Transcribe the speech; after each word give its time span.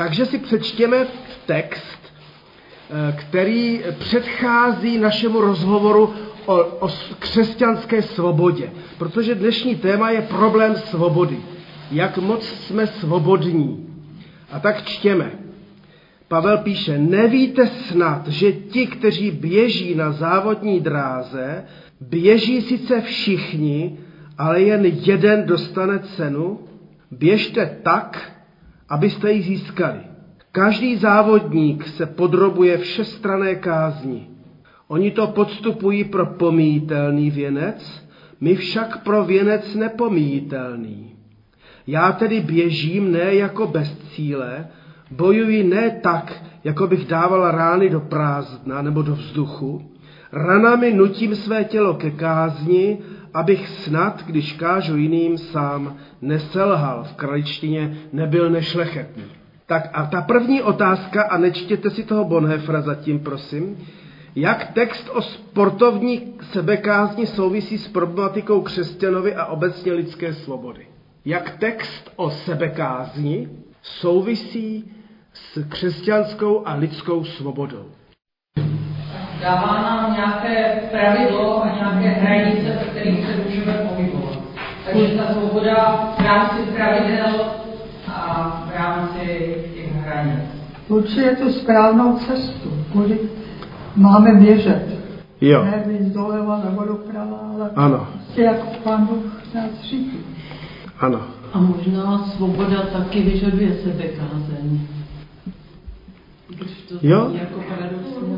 Takže 0.00 0.26
si 0.26 0.38
přečtěme 0.38 1.06
text, 1.46 2.00
eh, 2.90 3.12
který 3.12 3.82
předchází 3.98 4.98
našemu 4.98 5.40
rozhovoru 5.40 6.14
o, 6.46 6.54
o 6.64 6.88
křesťanské 7.18 8.02
svobodě. 8.02 8.70
Protože 8.98 9.34
dnešní 9.34 9.76
téma 9.76 10.10
je 10.10 10.22
problém 10.22 10.76
svobody. 10.76 11.36
Jak 11.90 12.18
moc 12.18 12.48
jsme 12.48 12.86
svobodní. 12.86 13.86
A 14.52 14.60
tak 14.60 14.84
čtěme. 14.84 15.30
Pavel 16.28 16.58
píše, 16.58 16.98
nevíte 16.98 17.66
snad, 17.66 18.28
že 18.28 18.52
ti, 18.52 18.86
kteří 18.86 19.30
běží 19.30 19.94
na 19.94 20.12
závodní 20.12 20.80
dráze, 20.80 21.64
běží 22.00 22.62
sice 22.62 23.00
všichni, 23.00 23.98
ale 24.38 24.62
jen 24.62 24.86
jeden 24.86 25.46
dostane 25.46 25.98
cenu? 25.98 26.60
Běžte 27.10 27.78
tak, 27.82 28.39
abyste 28.90 29.32
ji 29.32 29.42
získali. 29.42 30.00
Každý 30.52 30.96
závodník 30.96 31.86
se 31.86 32.06
podrobuje 32.06 32.78
všestrané 32.78 33.54
kázni. 33.54 34.26
Oni 34.88 35.10
to 35.10 35.26
podstupují 35.26 36.04
pro 36.04 36.26
pomíjitelný 36.26 37.30
věnec, 37.30 38.04
my 38.40 38.54
však 38.54 39.02
pro 39.02 39.24
věnec 39.24 39.74
nepomíjitelný. 39.74 41.14
Já 41.86 42.12
tedy 42.12 42.40
běžím 42.40 43.12
ne 43.12 43.34
jako 43.34 43.66
bez 43.66 43.98
cíle, 43.98 44.68
bojuji 45.10 45.64
ne 45.64 45.90
tak, 45.90 46.42
jako 46.64 46.86
bych 46.86 47.06
dávala 47.06 47.50
rány 47.50 47.90
do 47.90 48.00
prázdna 48.00 48.82
nebo 48.82 49.02
do 49.02 49.14
vzduchu. 49.14 49.90
Ranami 50.32 50.92
nutím 50.92 51.36
své 51.36 51.64
tělo 51.64 51.94
ke 51.94 52.10
kázni, 52.10 52.98
abych 53.34 53.68
snad, 53.68 54.22
když 54.26 54.52
kážu 54.52 54.96
jiným, 54.96 55.38
sám 55.38 55.96
neselhal. 56.22 57.04
V 57.04 57.12
kraličtině 57.12 57.96
nebyl 58.12 58.50
nešlechetný. 58.50 59.24
Tak 59.66 59.90
a 59.92 60.06
ta 60.06 60.22
první 60.22 60.62
otázka, 60.62 61.22
a 61.22 61.38
nečtěte 61.38 61.90
si 61.90 62.04
toho 62.04 62.24
Bonhefra 62.24 62.80
zatím, 62.80 63.18
prosím, 63.20 63.76
jak 64.34 64.72
text 64.72 65.10
o 65.12 65.22
sportovní 65.22 66.34
sebekázni 66.52 67.26
souvisí 67.26 67.78
s 67.78 67.88
problematikou 67.88 68.60
křesťanovi 68.60 69.34
a 69.34 69.46
obecně 69.46 69.92
lidské 69.92 70.34
svobody? 70.34 70.86
Jak 71.24 71.50
text 71.50 72.10
o 72.16 72.30
sebekázni 72.30 73.48
souvisí 73.82 74.92
s 75.32 75.64
křesťanskou 75.68 76.66
a 76.66 76.74
lidskou 76.74 77.24
svobodou? 77.24 77.86
Dává 79.42 79.82
nám 79.82 80.12
nějaké 80.14 80.80
pravidlo 80.90 81.64
a 81.64 81.68
nějaké 81.74 82.08
hranice, 82.20 82.68
ve 82.68 82.84
kterých 82.84 83.26
se 83.26 83.36
můžeme 83.44 83.72
pohybovat. 83.72 84.38
Takže 84.84 85.08
ta 85.08 85.32
svoboda 85.32 86.08
v 86.18 86.22
rámci 86.24 86.62
pravidel 86.76 87.40
a 88.08 88.62
v 88.66 88.74
rámci 88.78 89.54
těch 89.74 89.94
hranic. 89.96 90.40
Určitě 90.88 91.36
tu 91.42 91.52
správnou 91.52 92.18
cestu, 92.18 92.70
kudy 92.92 93.18
máme 93.96 94.34
běžet. 94.34 94.86
Jo. 95.40 95.64
Ne 95.64 95.82
víc 95.86 96.12
doleva 96.14 96.60
nebo 96.64 96.84
doprava, 96.84 97.38
ale 97.54 97.70
Ano. 97.76 98.06
prostě 98.14 98.42
jak 98.42 98.56
pán 98.82 99.06
Bůh 99.06 99.40
nás 99.54 99.70
říká. 99.90 100.16
Ano. 101.00 101.20
A 101.52 101.58
možná 101.58 102.18
svoboda 102.36 102.82
taky 102.82 103.22
vyžaduje 103.22 103.74
sebekázeň. 103.74 104.80
Když 106.48 106.70
to 106.88 106.94
Jo. 107.02 107.30
jako 107.32 107.60
paradoxně, 107.68 108.36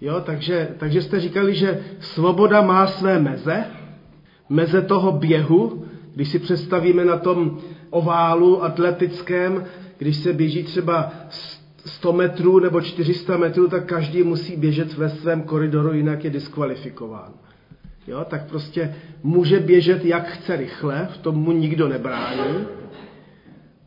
Jo, 0.00 0.20
takže, 0.20 0.68
takže 0.78 1.02
jste 1.02 1.20
říkali, 1.20 1.54
že 1.54 1.80
svoboda 2.00 2.62
má 2.62 2.86
své 2.86 3.18
meze, 3.18 3.64
meze 4.48 4.82
toho 4.82 5.12
běhu, 5.12 5.84
když 6.14 6.28
si 6.28 6.38
představíme 6.38 7.04
na 7.04 7.16
tom 7.16 7.58
oválu 7.90 8.64
atletickém, 8.64 9.64
když 9.98 10.16
se 10.16 10.32
běží 10.32 10.62
třeba 10.62 11.12
100 11.84 12.12
metrů 12.12 12.58
nebo 12.58 12.80
400 12.80 13.36
metrů, 13.36 13.68
tak 13.68 13.84
každý 13.84 14.22
musí 14.22 14.56
běžet 14.56 14.94
ve 14.94 15.08
svém 15.08 15.42
koridoru, 15.42 15.92
jinak 15.92 16.24
je 16.24 16.30
diskvalifikován. 16.30 17.32
Jo, 18.06 18.24
tak 18.28 18.48
prostě 18.48 18.94
může 19.22 19.60
běžet 19.60 20.04
jak 20.04 20.28
chce 20.28 20.56
rychle, 20.56 21.08
v 21.12 21.18
tom 21.18 21.36
mu 21.36 21.52
nikdo 21.52 21.88
nebrání, 21.88 22.66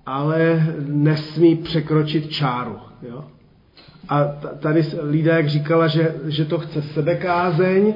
ale 0.05 0.67
nesmí 0.87 1.55
překročit 1.55 2.29
čáru. 2.31 2.75
Jo? 3.01 3.25
A 4.09 4.23
tady 4.59 4.83
Lída, 5.11 5.35
jak 5.35 5.49
říkala, 5.49 5.87
že, 5.87 6.15
že 6.27 6.45
to 6.45 6.59
chce 6.59 6.81
sebekázeň, 6.81 7.93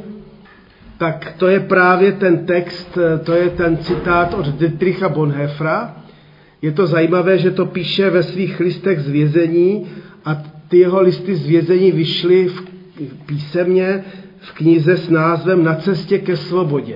tak 0.98 1.34
to 1.38 1.48
je 1.48 1.60
právě 1.60 2.12
ten 2.12 2.46
text, 2.46 2.98
eh, 2.98 3.20
to 3.20 3.34
je 3.34 3.50
ten 3.50 3.78
citát 3.78 4.34
od 4.34 4.48
Dietricha 4.48 5.10
Bonhoeffera. 5.10 5.96
Je 6.62 6.72
to 6.72 6.88
zajímavé, 6.88 7.38
že 7.38 7.52
to 7.52 7.66
píše 7.66 8.10
ve 8.10 8.24
svých 8.24 8.60
listech 8.60 9.00
z 9.00 9.10
vězení 9.10 9.86
a 10.26 10.44
ty 10.68 10.78
jeho 10.78 11.02
listy 11.02 11.36
z 11.36 11.48
vězení 11.48 11.92
vyšly 11.92 12.48
v, 12.48 12.64
písemně 13.26 14.04
v 14.40 14.52
knize 14.54 14.98
s 14.98 15.10
názvem 15.10 15.64
Na 15.64 15.76
cestě 15.76 16.20
ke 16.20 16.38
svobodě. 16.38 16.96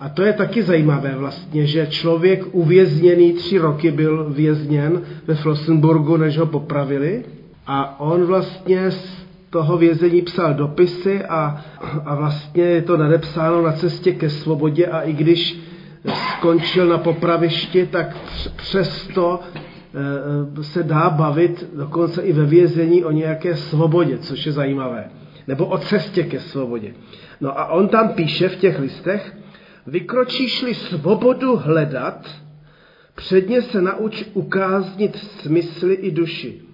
A 0.00 0.08
to 0.08 0.22
je 0.22 0.32
taky 0.32 0.62
zajímavé 0.62 1.14
vlastně, 1.16 1.66
že 1.66 1.86
člověk 1.86 2.44
uvězněný 2.52 3.32
tři 3.32 3.58
roky 3.58 3.90
byl 3.90 4.30
vězněn 4.30 5.02
ve 5.26 5.34
Flossenburgu, 5.34 6.16
než 6.16 6.38
ho 6.38 6.46
popravili. 6.46 7.24
A 7.66 8.00
on 8.00 8.24
vlastně 8.24 8.90
z 8.90 9.26
toho 9.50 9.78
vězení 9.78 10.22
psal 10.22 10.54
dopisy 10.54 11.24
a, 11.24 11.64
a 12.04 12.14
vlastně 12.14 12.62
je 12.62 12.82
to 12.82 12.96
nadepsáno 12.96 13.62
na 13.62 13.72
cestě 13.72 14.12
ke 14.12 14.30
svobodě 14.30 14.86
a 14.86 15.00
i 15.00 15.12
když 15.12 15.58
skončil 16.38 16.86
na 16.86 16.98
popravišti, 16.98 17.86
tak 17.86 18.16
př- 18.26 18.50
přesto 18.56 19.40
eh, 20.58 20.62
se 20.62 20.82
dá 20.82 21.10
bavit 21.10 21.70
dokonce 21.76 22.22
i 22.22 22.32
ve 22.32 22.44
vězení 22.44 23.04
o 23.04 23.10
nějaké 23.10 23.56
svobodě, 23.56 24.18
což 24.18 24.46
je 24.46 24.52
zajímavé. 24.52 25.10
Nebo 25.48 25.66
o 25.66 25.78
cestě 25.78 26.22
ke 26.22 26.40
svobodě. 26.40 26.94
No 27.40 27.58
a 27.58 27.66
on 27.66 27.88
tam 27.88 28.08
píše 28.08 28.48
v 28.48 28.56
těch 28.56 28.78
listech, 28.78 29.36
vykročíš-li 29.86 30.74
svobodu 30.74 31.56
hledat, 31.56 32.30
předně 33.14 33.62
se 33.62 33.82
nauč 33.82 34.24
ukáznit 34.34 35.16
smysly 35.16 35.94
i 35.94 36.10
duši. 36.10 36.65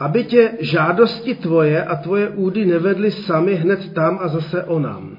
Aby 0.00 0.24
tě 0.24 0.52
žádosti 0.60 1.34
tvoje 1.34 1.84
a 1.84 1.96
tvoje 1.96 2.28
údy 2.28 2.66
nevedly 2.66 3.10
sami 3.10 3.54
hned 3.54 3.92
tam 3.92 4.18
a 4.22 4.28
zase 4.28 4.64
onam. 4.64 5.16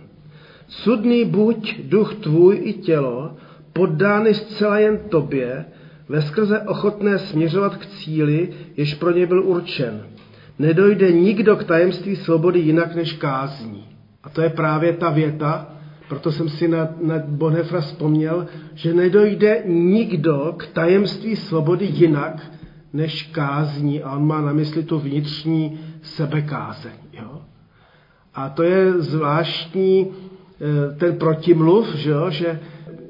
Sudný 0.68 1.26
buď 1.26 1.80
duch 1.80 2.16
tvůj 2.16 2.60
i 2.64 2.74
tělo, 2.74 3.36
poddány 3.74 4.34
zcela 4.34 4.80
jen 4.80 4.98
tobě, 5.10 5.66
ve 6.10 6.22
skrze 6.22 6.60
ochotné 6.60 7.20
směřovat 7.20 7.76
k 7.76 7.86
cíli, 7.86 8.50
jež 8.78 8.94
pro 8.94 9.12
ně 9.12 9.26
byl 9.26 9.44
určen. 9.44 10.04
Nedojde 10.60 11.12
nikdo 11.12 11.56
k 11.56 11.64
tajemství 11.64 12.16
svobody 12.16 12.60
jinak 12.60 12.96
než 12.96 13.14
kázní. 13.14 13.84
A 14.24 14.30
to 14.30 14.42
je 14.42 14.50
právě 14.50 14.94
ta 14.94 15.10
věta, 15.10 15.76
proto 16.10 16.32
jsem 16.32 16.50
si 16.50 16.68
na, 16.68 16.90
na 17.02 17.16
Bonhefra 17.28 17.82
vzpomněl, 17.82 18.46
že 18.74 18.94
nedojde 18.94 19.64
nikdo 19.66 20.54
k 20.58 20.68
tajemství 20.68 21.36
svobody 21.36 21.86
jinak 21.86 22.52
než 22.94 23.24
kázní. 23.24 24.04
A 24.04 24.16
on 24.16 24.28
má 24.28 24.42
na 24.42 24.54
mysli 24.54 24.84
tu 24.84 25.00
vnitřní 25.00 25.80
sebekázeň. 26.02 26.92
Jo? 27.14 27.42
A 28.36 28.50
to 28.50 28.64
je 28.64 28.94
zvláštní 28.94 30.08
eh, 30.08 30.96
ten 30.96 31.16
protimluv, 31.16 31.96
že, 31.96 32.10
jo? 32.10 32.30
že 32.30 32.60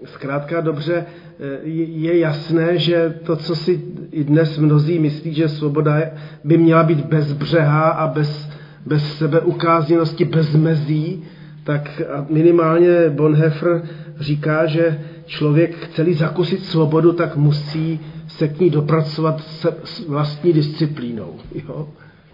zkrátka 0.06 0.62
dobře 0.62 1.06
eh, 1.06 1.59
je 1.63 2.19
jasné, 2.19 2.78
že 2.78 3.19
to, 3.23 3.35
co 3.35 3.56
si 3.56 3.81
i 4.12 4.23
dnes 4.23 4.57
mnozí 4.57 5.00
myslí, 5.00 5.34
že 5.34 5.50
svoboda 5.50 6.01
by 6.44 6.57
měla 6.57 6.84
být 6.84 7.06
bezbřehá 7.06 7.89
a 7.89 8.07
bez, 8.07 8.50
bez 8.85 9.18
sebeukázněnosti, 9.18 10.25
bez 10.25 10.56
mezí, 10.56 11.23
tak 11.63 12.01
minimálně 12.29 13.09
Bonhoeffer 13.09 13.81
říká, 14.19 14.66
že 14.66 15.00
člověk 15.25 15.75
chce 15.75 16.13
zakusit 16.13 16.66
svobodu, 16.66 17.13
tak 17.13 17.35
musí 17.35 18.00
se 18.29 18.48
k 18.48 18.59
ní 18.59 18.69
dopracovat 18.69 19.42
se, 19.44 19.77
s 19.83 20.07
vlastní 20.07 20.53
disciplínou. 20.53 21.33
Jo? 21.68 21.88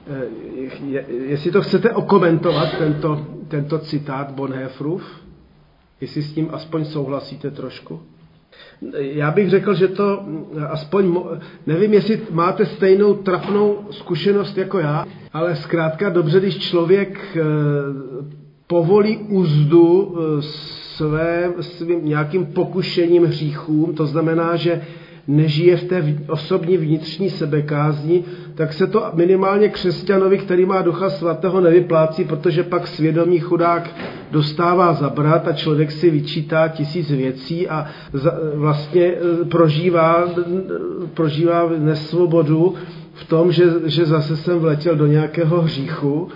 Eh, 0.08 0.24
je- 0.86 1.06
Jestli 1.10 1.52
to 1.52 1.62
chcete 1.62 1.92
okomentovat, 1.92 2.78
tento, 2.78 3.25
tento 3.48 3.80
citát 3.80 4.31
Bonhoefferův, 4.31 5.04
jestli 6.02 6.22
s 6.22 6.34
tím 6.34 6.48
aspoň 6.52 6.86
souhlasíte 6.86 7.52
trošku. 7.52 8.00
Já 8.98 9.31
bych 9.31 9.50
řekl, 9.50 9.74
že 9.74 9.88
to 9.88 10.19
mm, 10.25 10.46
aspoň, 10.69 11.16
nevím, 11.68 11.94
jestli 11.94 12.22
máte 12.31 12.66
stejnou 12.66 13.14
trapnou 13.14 13.78
zkušenost 13.92 14.58
jako 14.58 14.80
já, 14.80 15.06
ale 15.34 15.56
zkrátka 15.56 16.10
dobře, 16.10 16.40
když 16.40 16.58
člověk 16.58 17.38
eh, 17.38 17.42
povolí 18.68 19.18
úzdu 19.18 20.16
eh, 20.18 20.42
své, 20.42 21.54
svým 21.62 22.06
nějakým 22.06 22.46
pokušením 22.46 23.24
hříchům, 23.25 23.94
to 23.96 24.06
znamená, 24.06 24.56
že 24.56 24.81
nežije 25.27 25.77
v 25.77 25.83
té 25.83 26.16
osobní 26.27 26.77
vnitřní 26.77 27.30
sebekázni, 27.30 28.24
tak 28.56 28.74
se 28.74 28.88
to 28.88 29.10
minimálně 29.13 29.69
křesťanovi, 29.69 30.38
který 30.38 30.66
má 30.66 30.81
ducha 30.81 31.10
svatého, 31.10 31.62
nevyplácí, 31.62 32.24
protože 32.24 32.63
pak 32.63 32.88
svědomí 32.88 33.39
chudák 33.39 33.89
dostává 34.31 34.94
zabrat 34.94 35.48
a 35.48 35.54
člověk 35.54 35.92
si 35.92 36.10
vyčítá 36.10 36.68
tisíc 36.68 37.12
věcí 37.12 37.68
a 37.68 37.86
vlastně 38.56 39.04
e, 39.04 39.45
prožívá, 39.45 40.30
prožívá 41.13 41.69
nesvobodu 41.78 42.75
v 43.13 43.24
tom, 43.28 43.51
že, 43.51 43.63
že 43.86 44.06
zase 44.06 44.38
jsem 44.38 44.60
vletěl 44.60 44.95
do 44.95 45.07
nějakého 45.07 45.62
hříchu 45.62 46.30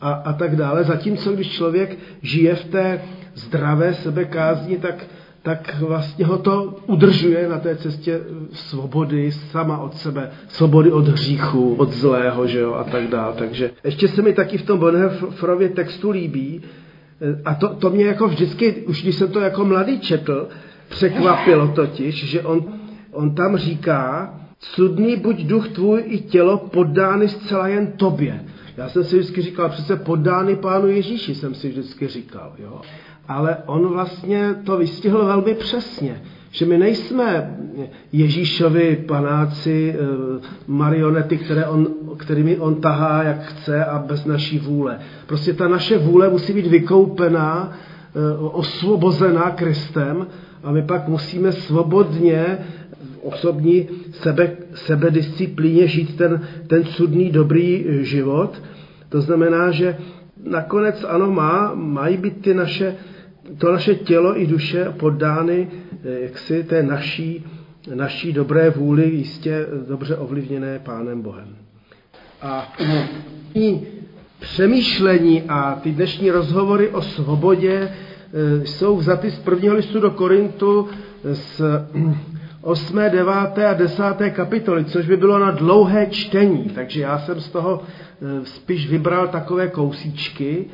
a, 0.00 0.12
a 0.12 0.32
tak 0.32 0.56
dále. 0.56 0.84
Zatímco 0.84 1.32
když 1.32 1.50
člověk 1.50 1.98
žije 2.22 2.54
v 2.54 2.64
té 2.64 3.00
zdravé 3.34 3.94
sebekázni, 3.94 4.76
tak 4.78 5.04
tak 5.42 5.80
vlastně 5.80 6.26
ho 6.26 6.38
to 6.38 6.78
udržuje 6.86 7.48
na 7.48 7.58
té 7.58 7.76
cestě 7.76 8.20
svobody 8.52 9.32
sama 9.32 9.78
od 9.78 9.96
sebe, 9.96 10.30
svobody 10.48 10.92
od 10.92 11.08
hříchu, 11.08 11.74
od 11.74 11.92
zlého, 11.92 12.46
že 12.46 12.60
jo, 12.60 12.74
a 12.74 12.84
tak 12.84 13.06
dále. 13.06 13.34
Takže 13.38 13.70
ještě 13.84 14.08
se 14.08 14.22
mi 14.22 14.32
taky 14.32 14.58
v 14.58 14.66
tom 14.66 14.78
Bonhoefferově 14.78 15.68
textu 15.68 16.10
líbí, 16.10 16.62
eh, 17.20 17.42
a 17.44 17.54
to, 17.54 17.68
to 17.68 17.90
mě 17.90 18.04
jako 18.04 18.28
vždycky, 18.28 18.72
už 18.72 19.02
když 19.02 19.14
jsem 19.16 19.28
to 19.28 19.40
jako 19.40 19.64
mladý 19.64 20.00
četl, 20.00 20.48
překvapilo 20.88 21.68
totiž, 21.68 22.24
že 22.24 22.42
on, 22.42 22.64
on 23.12 23.34
tam 23.34 23.56
říká, 23.56 24.34
cudný 24.58 25.16
buď 25.16 25.36
duch 25.36 25.68
tvůj 25.68 26.02
i 26.06 26.18
tělo 26.18 26.58
poddány 26.58 27.28
zcela 27.28 27.68
jen 27.68 27.92
tobě. 27.92 28.44
Já 28.76 28.88
jsem 28.88 29.04
si 29.04 29.18
vždycky 29.18 29.42
říkal, 29.42 29.68
přece 29.68 29.96
poddány 29.96 30.56
pánu 30.56 30.86
Ježíši, 30.86 31.34
jsem 31.34 31.54
si 31.54 31.68
vždycky 31.68 32.08
říkal. 32.08 32.52
Jo 32.58 32.80
ale 33.28 33.56
on 33.66 33.88
vlastně 33.88 34.54
to 34.64 34.76
vystihl 34.76 35.26
velmi 35.26 35.54
přesně, 35.54 36.22
že 36.50 36.66
my 36.66 36.78
nejsme 36.78 37.56
Ježíšovi 38.12 38.96
panáci, 39.08 39.94
eh, 39.94 40.40
marionety, 40.66 41.38
které 41.38 41.66
on, 41.66 41.88
kterými 42.16 42.58
on 42.58 42.74
tahá, 42.74 43.22
jak 43.22 43.42
chce 43.42 43.84
a 43.84 43.98
bez 43.98 44.24
naší 44.24 44.58
vůle. 44.58 44.98
Prostě 45.26 45.52
ta 45.52 45.68
naše 45.68 45.98
vůle 45.98 46.28
musí 46.28 46.52
být 46.52 46.66
vykoupená, 46.66 47.72
eh, 47.72 48.38
osvobozená 48.38 49.50
Kristem 49.50 50.26
a 50.62 50.72
my 50.72 50.82
pak 50.82 51.08
musíme 51.08 51.52
svobodně 51.52 52.58
osobní 53.22 53.88
sebe, 54.12 54.56
sebedisciplíně 54.74 55.86
žít 55.86 56.16
ten, 56.16 56.42
ten 56.66 56.84
cudný, 56.84 57.30
dobrý 57.30 57.84
život. 58.00 58.62
To 59.08 59.20
znamená, 59.20 59.70
že 59.70 59.96
nakonec 60.44 61.04
ano, 61.08 61.30
má, 61.30 61.72
mají 61.74 62.16
být 62.16 62.42
ty 62.42 62.54
naše 62.54 62.96
to 63.58 63.72
naše 63.72 63.94
tělo 63.94 64.40
i 64.40 64.46
duše 64.46 64.84
poddány 64.98 65.68
eh, 66.04 66.20
jaksi 66.20 66.64
té 66.64 66.82
naší, 66.82 67.46
naší 67.94 68.32
dobré 68.32 68.70
vůli, 68.70 69.10
jistě 69.10 69.66
dobře 69.88 70.16
ovlivněné 70.16 70.78
Pánem 70.78 71.22
Bohem. 71.22 71.56
A 72.42 72.72
přemýšlení 74.40 75.42
a 75.48 75.74
ty 75.82 75.92
dnešní 75.92 76.30
rozhovory 76.30 76.88
o 76.88 77.02
svobodě 77.02 77.88
eh, 77.88 78.66
jsou 78.66 78.96
vzaty 78.96 79.30
z 79.30 79.38
prvního 79.38 79.74
listu 79.74 80.00
do 80.00 80.10
Korintu 80.10 80.88
z 81.32 81.60
8., 82.62 82.96
9. 83.10 83.28
a 83.70 83.74
10. 83.74 84.02
kapitoly, 84.30 84.84
což 84.84 85.06
by 85.06 85.16
bylo 85.16 85.38
na 85.38 85.50
dlouhé 85.50 86.06
čtení, 86.06 86.70
takže 86.74 87.00
já 87.00 87.18
jsem 87.18 87.40
z 87.40 87.48
toho 87.48 87.82
eh, 87.82 88.44
spíš 88.44 88.90
vybral 88.90 89.28
takové 89.28 89.68
kousíčky 89.68 90.66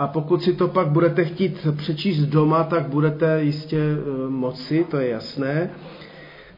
a 0.00 0.06
pokud 0.06 0.42
si 0.42 0.52
to 0.52 0.68
pak 0.68 0.88
budete 0.88 1.24
chtít 1.24 1.66
přečíst 1.76 2.18
doma, 2.20 2.64
tak 2.64 2.88
budete 2.88 3.44
jistě 3.44 3.78
eh, 3.78 4.30
moci, 4.30 4.86
to 4.90 4.96
je 4.96 5.08
jasné. 5.08 5.70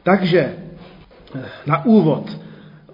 Takže 0.03 0.39
eh, 1.35 1.45
na 1.65 1.85
úvod 1.85 2.39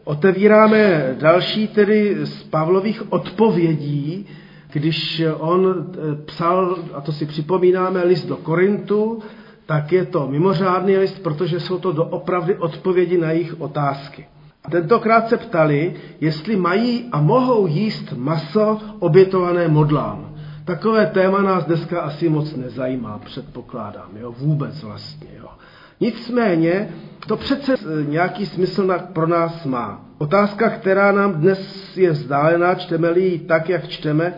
otevíráme 0.04 1.16
další 1.20 1.68
tedy 1.68 2.18
z 2.24 2.44
Pavlových 2.44 3.12
odpovědí, 3.14 4.26
když 4.74 5.24
on 5.38 5.86
eh, 5.94 6.16
psal, 6.26 6.78
a 6.94 7.02
to 7.02 7.12
si 7.12 7.26
připomínáme, 7.26 8.04
list 8.04 8.26
do 8.26 8.38
Korintu, 8.38 9.20
tak 9.66 9.92
je 9.92 10.06
to 10.06 10.28
mimořádný 10.28 10.98
list, 10.98 11.24
protože 11.24 11.60
jsou 11.60 11.78
to 11.78 11.92
doopravdy 11.92 12.58
odpovědi 12.58 13.18
na 13.18 13.32
jejich 13.32 13.62
otázky. 13.62 14.26
Tentokrát 14.72 15.30
se 15.30 15.38
ptali, 15.38 15.94
jestli 16.22 16.56
mají 16.56 17.06
a 17.12 17.22
mohou 17.22 17.68
jíst 17.68 18.14
maso 18.18 18.80
obětované 19.00 19.68
modlám. 19.68 20.29
Takové 20.70 21.06
téma 21.06 21.42
nás 21.42 21.66
dneska 21.66 22.02
asi 22.02 22.30
moc 22.30 22.56
nezajímá, 22.56 23.20
předpokládám, 23.26 24.10
jo, 24.20 24.36
vůbec 24.38 24.84
vlastně, 24.84 25.28
jo. 25.38 25.48
Nicméně 26.00 26.90
to 27.28 27.38
přece 27.38 27.76
nějaký 28.08 28.46
smysl 28.46 29.00
pro 29.14 29.28
nás 29.28 29.66
má. 29.66 30.06
Otázka, 30.18 30.70
která 30.70 31.12
nám 31.12 31.34
dnes 31.34 31.98
je 31.98 32.12
vzdálená, 32.12 32.76
čteme-li 32.76 33.22
ji 33.22 33.40
tak, 33.40 33.70
jak 33.70 33.88
čteme 33.88 34.34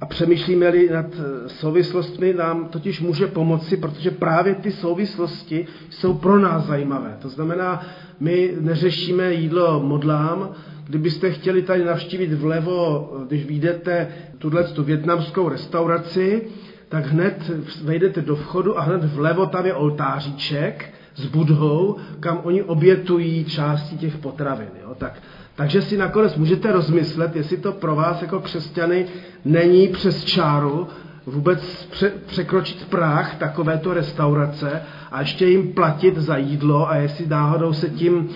a 0.00 0.06
přemýšlíme-li 0.06 0.90
nad 0.90 1.06
eh, 1.06 1.48
souvislostmi, 1.48 2.34
nám 2.34 2.68
totiž 2.68 3.00
může 3.00 3.26
pomoci, 3.26 3.76
protože 3.76 4.10
právě 4.10 4.54
ty 4.54 4.72
souvislosti 4.72 5.66
jsou 5.90 6.14
pro 6.14 6.38
nás 6.38 6.64
zajímavé. 6.66 7.16
To 7.22 7.28
znamená, 7.28 7.82
my 8.20 8.54
neřešíme 8.60 9.32
jídlo 9.32 9.80
modlám, 9.80 10.54
Kdybyste 10.86 11.30
chtěli 11.30 11.62
tady 11.62 11.84
navštívit 11.84 12.32
vlevo, 12.32 13.10
když 13.28 13.46
vyjdete 13.46 14.08
tuhle 14.38 14.64
tu 14.64 14.84
větnamskou 14.84 15.48
restauraci, 15.48 16.42
tak 16.88 17.06
hned 17.06 17.50
vejdete 17.84 18.20
do 18.22 18.36
vchodu 18.36 18.78
a 18.78 18.82
hned 18.82 19.04
vlevo 19.04 19.46
tam 19.46 19.66
je 19.66 19.74
oltáříček 19.74 20.94
s 21.14 21.26
budhou, 21.26 21.96
kam 22.20 22.40
oni 22.42 22.62
obětují 22.62 23.44
části 23.44 23.96
těch 23.96 24.16
potravin. 24.16 24.68
Jo? 24.82 24.94
Tak, 24.98 25.22
takže 25.54 25.82
si 25.82 25.96
nakonec 25.96 26.36
můžete 26.36 26.72
rozmyslet, 26.72 27.36
jestli 27.36 27.56
to 27.56 27.72
pro 27.72 27.96
vás 27.96 28.22
jako 28.22 28.40
křesťany 28.40 29.06
není 29.44 29.88
přes 29.88 30.24
čáru 30.24 30.86
vůbec 31.26 31.86
pře- 31.90 32.12
překročit 32.26 32.84
práh 32.88 33.34
takovéto 33.34 33.94
restaurace 33.94 34.82
a 35.12 35.20
ještě 35.20 35.46
jim 35.46 35.72
platit 35.72 36.16
za 36.16 36.36
jídlo 36.36 36.90
a 36.90 36.96
jestli 36.96 37.26
náhodou 37.26 37.72
se 37.72 37.90
tím 37.90 38.28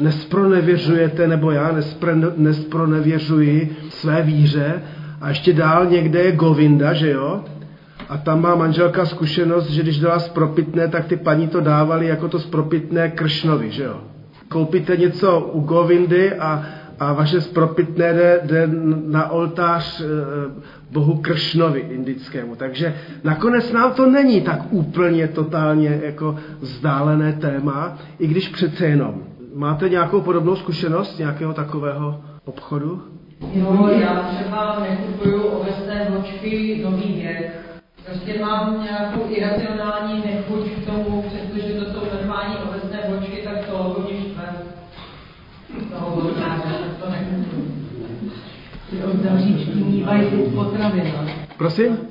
nespronevěřujete, 0.00 1.28
nebo 1.28 1.50
já 1.50 1.76
nespronevěřuji 2.36 3.76
své 3.88 4.22
víře 4.22 4.82
a 5.20 5.28
ještě 5.28 5.52
dál 5.52 5.86
někde 5.86 6.22
je 6.22 6.32
Govinda, 6.32 6.92
že 6.92 7.10
jo? 7.10 7.44
A 8.08 8.18
tam 8.18 8.42
má 8.42 8.54
manželka 8.54 9.06
zkušenost, 9.06 9.70
že 9.70 9.82
když 9.82 10.00
dala 10.00 10.18
spropitné, 10.18 10.88
tak 10.88 11.06
ty 11.06 11.16
paní 11.16 11.48
to 11.48 11.60
dávali 11.60 12.06
jako 12.06 12.28
to 12.28 12.38
spropitné 12.38 13.10
Kršnovi, 13.10 13.70
že 13.70 13.84
jo? 13.84 14.00
Koupíte 14.48 14.96
něco 14.96 15.40
u 15.40 15.60
Govindy 15.60 16.32
a, 16.32 16.64
a 17.00 17.12
vaše 17.12 17.40
spropitné 17.40 18.12
jde, 18.12 18.40
jde 18.44 18.68
na 19.06 19.30
oltář 19.30 20.00
e, 20.00 20.04
bohu 20.90 21.18
Kršnovi 21.22 21.80
indickému. 21.80 22.56
Takže 22.56 22.94
nakonec 23.24 23.72
nám 23.72 23.92
to 23.92 24.06
není 24.06 24.40
tak 24.40 24.60
úplně 24.70 25.28
totálně 25.28 26.00
jako 26.04 26.36
vzdálené 26.60 27.32
téma, 27.32 27.98
i 28.18 28.26
když 28.26 28.48
přece 28.48 28.86
jenom. 28.86 29.33
Máte 29.54 29.88
nějakou 29.88 30.20
podobnou 30.20 30.56
zkušenost 30.56 31.18
nějakého 31.18 31.54
takového 31.54 32.20
obchodu? 32.44 33.02
Jo, 33.52 33.88
já 34.00 34.28
třeba 34.34 34.78
nekupuju 34.80 35.42
ovesné 35.42 36.06
vločky 36.10 36.80
nový 36.84 37.12
věk. 37.12 37.52
Prostě 38.06 38.40
mám 38.40 38.84
nějakou 38.84 39.20
iracionální 39.28 40.22
nechuť 40.26 40.70
k 40.70 40.86
tomu, 40.86 41.22
přestože 41.22 41.74
to 41.74 41.84
jsou 41.84 42.00
normální 42.16 42.54
ovesné 42.68 43.00
vločky, 43.08 43.42
tak 43.44 43.66
to 43.66 43.78
hodně 43.78 44.20
štve. 44.20 44.54
Toho 45.90 46.20
to 47.00 47.10
nekupuju. 47.10 47.72
Ty 48.90 49.04
oltáříčky 49.04 49.74
mývají 49.74 50.26
potravina. 50.54 51.10
Prosím? 51.56 52.03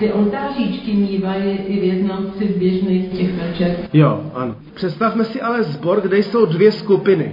Ty 0.00 0.12
oltáříčky 0.12 0.92
mývají 0.94 1.50
i 1.56 1.80
věznamci 1.80 2.44
v 2.44 2.56
běžných 2.56 3.08
těch 3.08 3.34
večer. 3.34 3.76
Jo, 3.92 4.30
ano. 4.34 4.56
Představme 4.74 5.24
si 5.24 5.40
ale 5.40 5.62
zbor, 5.62 6.00
kde 6.00 6.18
jsou 6.18 6.46
dvě 6.46 6.72
skupiny. 6.72 7.32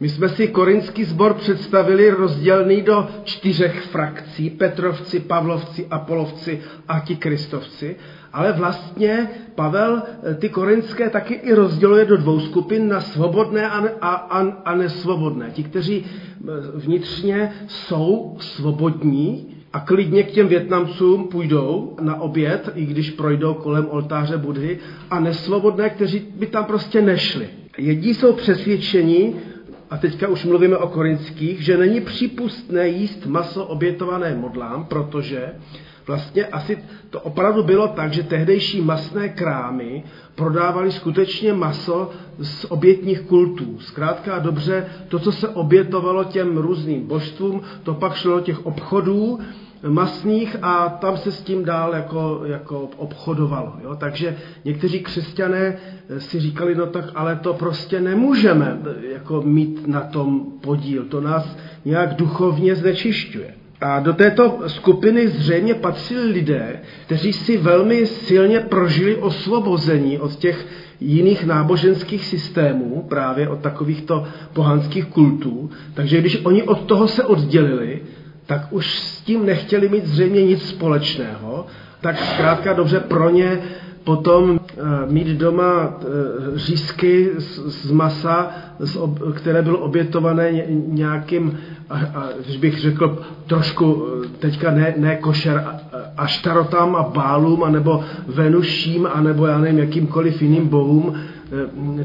My 0.00 0.08
jsme 0.08 0.28
si 0.28 0.48
korinský 0.48 1.04
sbor 1.04 1.34
představili 1.34 2.10
rozdělený 2.10 2.82
do 2.82 3.08
čtyřech 3.24 3.80
frakcí, 3.80 4.50
Petrovci, 4.50 5.20
Pavlovci, 5.20 5.86
Apolovci 5.90 6.60
a 6.88 7.00
ti 7.00 7.16
Kristovci, 7.16 7.96
ale 8.32 8.52
vlastně 8.52 9.30
Pavel 9.54 10.02
eh, 10.22 10.34
ty 10.34 10.48
korinské 10.48 11.10
taky 11.10 11.34
i 11.34 11.54
rozděluje 11.54 12.04
do 12.04 12.16
dvou 12.16 12.40
skupin 12.40 12.88
na 12.88 13.00
svobodné 13.00 13.68
a, 13.68 13.84
a, 14.00 14.10
a, 14.10 14.40
a 14.64 14.74
nesvobodné. 14.74 15.50
Ti, 15.50 15.62
kteří 15.62 16.04
eh, 16.04 16.44
vnitřně 16.74 17.52
jsou 17.66 18.36
svobodní, 18.40 19.55
a 19.76 19.80
klidně 19.80 20.22
k 20.22 20.30
těm 20.30 20.48
Větnamcům 20.48 21.28
půjdou 21.28 21.96
na 22.00 22.20
oběd, 22.20 22.70
i 22.74 22.84
když 22.86 23.10
projdou 23.10 23.54
kolem 23.54 23.86
oltáře 23.90 24.38
Budhy, 24.38 24.78
a 25.10 25.20
nesvobodné, 25.20 25.90
kteří 25.90 26.18
by 26.36 26.46
tam 26.46 26.64
prostě 26.64 27.02
nešli. 27.02 27.48
Jedí 27.78 28.14
jsou 28.14 28.32
přesvědčení, 28.32 29.34
a 29.90 29.96
teďka 29.96 30.28
už 30.28 30.44
mluvíme 30.44 30.76
o 30.76 30.88
korinských, 30.88 31.60
že 31.60 31.76
není 31.76 32.00
přípustné 32.00 32.88
jíst 32.88 33.26
maso 33.26 33.64
obětované 33.64 34.34
modlám, 34.34 34.84
protože 34.84 35.52
vlastně 36.06 36.46
asi 36.46 36.78
to 37.10 37.20
opravdu 37.20 37.62
bylo 37.62 37.88
tak, 37.88 38.12
že 38.12 38.22
tehdejší 38.22 38.80
masné 38.80 39.28
krámy 39.28 40.04
prodávali 40.34 40.92
skutečně 40.92 41.52
maso 41.52 42.10
z 42.38 42.64
obětních 42.64 43.20
kultů. 43.20 43.78
Zkrátka 43.80 44.34
a 44.34 44.38
dobře, 44.38 44.86
to, 45.08 45.18
co 45.18 45.32
se 45.32 45.48
obětovalo 45.48 46.24
těm 46.24 46.56
různým 46.56 47.06
božstvům, 47.06 47.62
to 47.82 47.94
pak 47.94 48.14
šlo 48.14 48.34
do 48.34 48.40
těch 48.40 48.66
obchodů, 48.66 49.38
masných 49.88 50.56
a 50.62 50.88
tam 50.88 51.16
se 51.16 51.32
s 51.32 51.42
tím 51.42 51.64
dál 51.64 51.94
jako, 51.94 52.42
jako 52.44 52.90
obchodovalo. 52.96 53.72
Jo? 53.84 53.96
Takže 53.96 54.36
někteří 54.64 55.00
křesťané 55.00 55.76
si 56.18 56.40
říkali, 56.40 56.74
no 56.74 56.86
tak 56.86 57.04
ale 57.14 57.36
to 57.36 57.54
prostě 57.54 58.00
nemůžeme 58.00 58.78
jako 59.12 59.42
mít 59.42 59.86
na 59.86 60.00
tom 60.00 60.46
podíl, 60.60 61.04
to 61.04 61.20
nás 61.20 61.56
nějak 61.84 62.14
duchovně 62.14 62.74
znečišťuje. 62.74 63.54
A 63.80 64.00
do 64.00 64.12
této 64.12 64.58
skupiny 64.66 65.28
zřejmě 65.28 65.74
patřili 65.74 66.32
lidé, 66.32 66.80
kteří 67.04 67.32
si 67.32 67.56
velmi 67.56 68.06
silně 68.06 68.60
prožili 68.60 69.16
osvobození 69.16 70.18
od 70.18 70.36
těch 70.36 70.66
jiných 71.00 71.44
náboženských 71.44 72.24
systémů, 72.24 73.06
právě 73.08 73.48
od 73.48 73.60
takovýchto 73.60 74.24
pohanských 74.52 75.04
kultů. 75.04 75.70
Takže 75.94 76.20
když 76.20 76.44
oni 76.44 76.62
od 76.62 76.80
toho 76.80 77.08
se 77.08 77.24
oddělili, 77.24 78.00
tak 78.46 78.66
už 78.70 78.98
s 78.98 79.20
tím 79.20 79.46
nechtěli 79.46 79.88
mít 79.88 80.06
zřejmě 80.06 80.42
nic 80.42 80.68
společného, 80.68 81.66
tak 82.00 82.18
zkrátka 82.18 82.72
dobře 82.72 83.00
pro 83.00 83.30
ně 83.30 83.62
potom 84.06 84.60
eh, 84.60 84.82
mít 85.10 85.26
doma 85.26 85.98
eh, 86.00 86.06
řízky 86.58 87.30
z 87.66 87.90
masa, 87.90 88.50
které 89.34 89.62
bylo 89.62 89.78
obětované 89.78 90.52
nějakým, 90.86 91.58
když 92.44 92.56
bych 92.56 92.80
řekl 92.80 93.18
trošku 93.46 94.06
eh, 94.06 94.28
teďka 94.38 94.70
ne, 94.70 94.94
ne 94.96 95.16
košer, 95.16 95.64
aštarotám 96.16 96.96
a 96.96 97.02
bálům, 97.02 97.64
anebo 97.64 98.04
venuším, 98.26 99.08
anebo 99.12 99.46
já 99.46 99.58
nevím, 99.58 99.78
jakýmkoliv 99.78 100.42
jiným 100.42 100.68
bohům, 100.68 101.14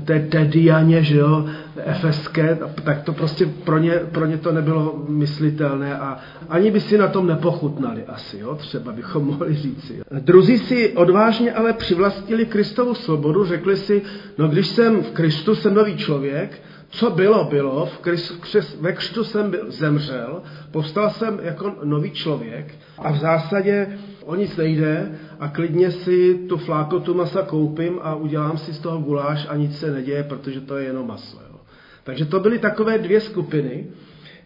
té, 0.05 0.19
té 0.19 0.45
Dianě, 0.45 1.03
že 1.03 1.17
jo, 1.17 1.45
efeské, 1.86 2.57
tak 2.83 3.03
to 3.03 3.13
prostě 3.13 3.45
pro 3.45 3.77
ně, 3.77 3.91
pro 3.91 4.25
ně 4.25 4.38
to 4.38 4.51
nebylo 4.51 5.05
myslitelné 5.10 5.98
a 5.98 6.19
ani 6.50 6.71
by 6.71 6.79
si 6.79 6.98
na 6.98 7.07
tom 7.07 7.27
nepochutnali 7.27 8.05
asi, 8.05 8.39
jo, 8.39 8.55
třeba 8.55 8.91
bychom 8.91 9.25
mohli 9.27 9.55
říci. 9.55 10.01
Druzí 10.19 10.57
si 10.57 10.91
odvážně 10.91 11.53
ale 11.53 11.74
přivlastnili 11.74 12.45
Kristovu 12.45 12.93
svobodu, 12.93 13.45
řekli 13.45 13.77
si, 13.77 14.01
no 14.38 14.48
když 14.48 14.67
jsem 14.67 15.03
v 15.03 15.12
Kristu, 15.12 15.55
jsem 15.55 15.74
nový 15.74 15.98
člověk, 15.98 16.62
co 16.89 17.10
bylo, 17.10 17.43
bylo, 17.43 17.86
v 17.86 18.01
Christ, 18.01 18.81
ve 18.81 18.93
křtu 18.93 19.24
jsem 19.24 19.51
byl, 19.51 19.71
zemřel, 19.71 20.41
povstal 20.71 21.10
jsem 21.10 21.39
jako 21.43 21.75
nový 21.83 22.12
člověk 22.12 22.75
a 22.98 23.12
v 23.12 23.17
zásadě 23.17 23.88
o 24.25 24.36
nic 24.36 24.57
nejde 24.57 25.12
a 25.41 25.48
klidně 25.48 25.91
si 25.91 26.39
tu 26.50 26.57
flákotu 26.57 27.13
masa 27.13 27.41
koupím 27.41 28.00
a 28.01 28.15
udělám 28.15 28.57
si 28.57 28.74
z 28.74 28.79
toho 28.79 28.98
guláš 28.98 29.48
a 29.50 29.55
nic 29.55 29.79
se 29.79 29.91
neděje, 29.91 30.24
protože 30.24 30.62
to 30.62 30.77
je 30.77 30.86
jenom 30.86 31.07
maso. 31.07 31.38
Jo. 31.50 31.60
Takže 32.03 32.25
to 32.25 32.39
byly 32.39 32.60
takové 32.60 32.98
dvě 32.98 33.21
skupiny, 33.21 33.88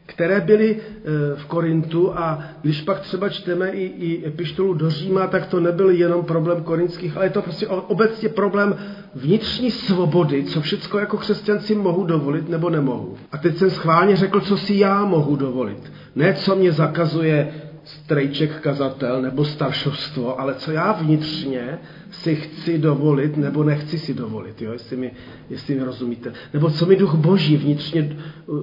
které 0.05 0.41
byly 0.41 0.75
e, 0.75 1.35
v 1.35 1.45
Korintu 1.45 2.17
a 2.17 2.43
když 2.61 2.81
pak 2.81 2.99
třeba 2.99 3.29
čteme 3.29 3.69
i, 3.69 3.83
i 3.83 4.27
epištolu 4.27 4.73
do 4.73 4.89
Říma, 4.89 5.27
tak 5.27 5.45
to 5.45 5.59
nebyl 5.59 5.89
jenom 5.89 6.25
problém 6.25 6.63
korinských, 6.63 7.17
ale 7.17 7.25
je 7.25 7.29
to 7.29 7.41
prostě 7.41 7.67
obecně 7.67 8.29
problém 8.29 8.75
vnitřní 9.15 9.71
svobody, 9.71 10.43
co 10.43 10.61
všechno 10.61 10.99
jako 10.99 11.17
křesťan 11.17 11.59
si 11.59 11.75
mohu 11.75 12.03
dovolit 12.03 12.49
nebo 12.49 12.69
nemohu. 12.69 13.17
A 13.31 13.37
teď 13.37 13.57
jsem 13.57 13.69
schválně 13.69 14.15
řekl, 14.15 14.39
co 14.39 14.57
si 14.57 14.77
já 14.77 15.05
mohu 15.05 15.35
dovolit. 15.35 15.91
Ne, 16.15 16.33
co 16.33 16.55
mě 16.55 16.71
zakazuje 16.71 17.64
strejček 17.85 18.61
kazatel 18.61 19.21
nebo 19.21 19.45
staršovstvo, 19.45 20.39
ale 20.39 20.53
co 20.55 20.71
já 20.71 20.91
vnitřně 20.91 21.79
si 22.11 22.35
chci 22.35 22.77
dovolit 22.77 23.37
nebo 23.37 23.63
nechci 23.63 23.99
si 23.99 24.13
dovolit, 24.13 24.61
jo, 24.61 24.73
jestli, 24.73 24.97
mi, 24.97 25.11
jestli 25.49 25.75
mi 25.75 25.83
rozumíte. 25.83 26.33
Nebo 26.53 26.69
co 26.69 26.85
mi 26.85 26.95
duch 26.95 27.15
boží 27.15 27.57
vnitřně 27.57 28.17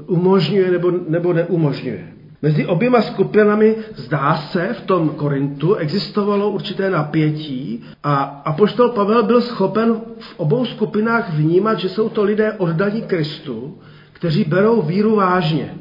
umožňuje 0.06 0.70
nebo, 0.70 0.90
nebo 1.08 1.32
neumožňuje. 1.32 2.12
Mezi 2.42 2.66
oběma 2.66 3.02
skupinami 3.02 3.76
zdá 3.94 4.36
se 4.36 4.72
v 4.72 4.80
tom 4.80 5.08
Korintu 5.08 5.74
existovalo 5.74 6.50
určité 6.50 6.90
napětí 6.90 7.84
a 8.02 8.14
apoštol 8.22 8.88
Pavel 8.88 9.22
byl 9.22 9.40
schopen 9.40 10.00
v 10.18 10.34
obou 10.36 10.64
skupinách 10.64 11.34
vnímat, 11.34 11.78
že 11.78 11.88
jsou 11.88 12.08
to 12.08 12.24
lidé 12.24 12.52
oddaní 12.52 13.02
Kristu, 13.02 13.78
kteří 14.12 14.44
berou 14.44 14.82
víru 14.82 15.16
vážně. 15.16 15.74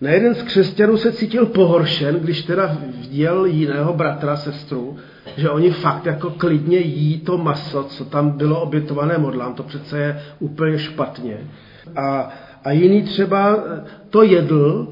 Na 0.00 0.10
jeden 0.10 0.34
z 0.34 0.42
křesťanů 0.42 0.96
se 0.96 1.12
cítil 1.12 1.46
pohoršen, 1.46 2.14
když 2.14 2.42
teda 2.42 2.76
viděl 3.00 3.44
jiného 3.44 3.92
bratra, 3.92 4.36
sestru, 4.36 4.96
že 5.36 5.50
oni 5.50 5.70
fakt 5.70 6.06
jako 6.06 6.30
klidně 6.30 6.78
jí 6.78 7.20
to 7.20 7.38
maso, 7.38 7.84
co 7.84 8.04
tam 8.04 8.30
bylo 8.30 8.60
obětované 8.60 9.18
modlám, 9.18 9.54
to 9.54 9.62
přece 9.62 9.98
je 9.98 10.22
úplně 10.38 10.78
špatně. 10.78 11.38
A, 11.96 12.30
a 12.64 12.70
jiný 12.70 13.02
třeba 13.02 13.58
to 14.10 14.22
jedl, 14.22 14.88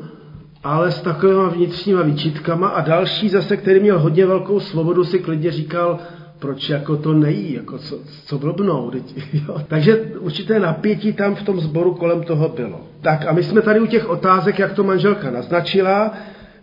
ale 0.64 0.92
s 0.92 1.00
takovými 1.00 1.50
vnitřníma 1.50 2.02
výčitkama 2.02 2.68
a 2.68 2.80
další 2.80 3.28
zase, 3.28 3.56
který 3.56 3.80
měl 3.80 3.98
hodně 3.98 4.26
velkou 4.26 4.60
svobodu, 4.60 5.04
si 5.04 5.18
klidně 5.18 5.50
říkal, 5.50 5.98
proč 6.38 6.68
jako 6.68 6.96
to 6.96 7.12
nejí, 7.12 7.52
jako 7.52 7.78
co, 7.78 7.98
co 8.26 8.38
blbnou. 8.38 8.90
Teď, 8.90 9.14
jo. 9.48 9.62
Takže 9.68 9.96
určité 10.18 10.60
napětí 10.60 11.12
tam 11.12 11.34
v 11.34 11.42
tom 11.42 11.60
sboru 11.60 11.94
kolem 11.94 12.22
toho 12.22 12.48
bylo. 12.48 12.80
Tak 13.00 13.26
a 13.26 13.32
my 13.32 13.42
jsme 13.42 13.62
tady 13.62 13.80
u 13.80 13.86
těch 13.86 14.08
otázek, 14.08 14.58
jak 14.58 14.72
to 14.72 14.84
manželka 14.84 15.30
naznačila, 15.30 16.14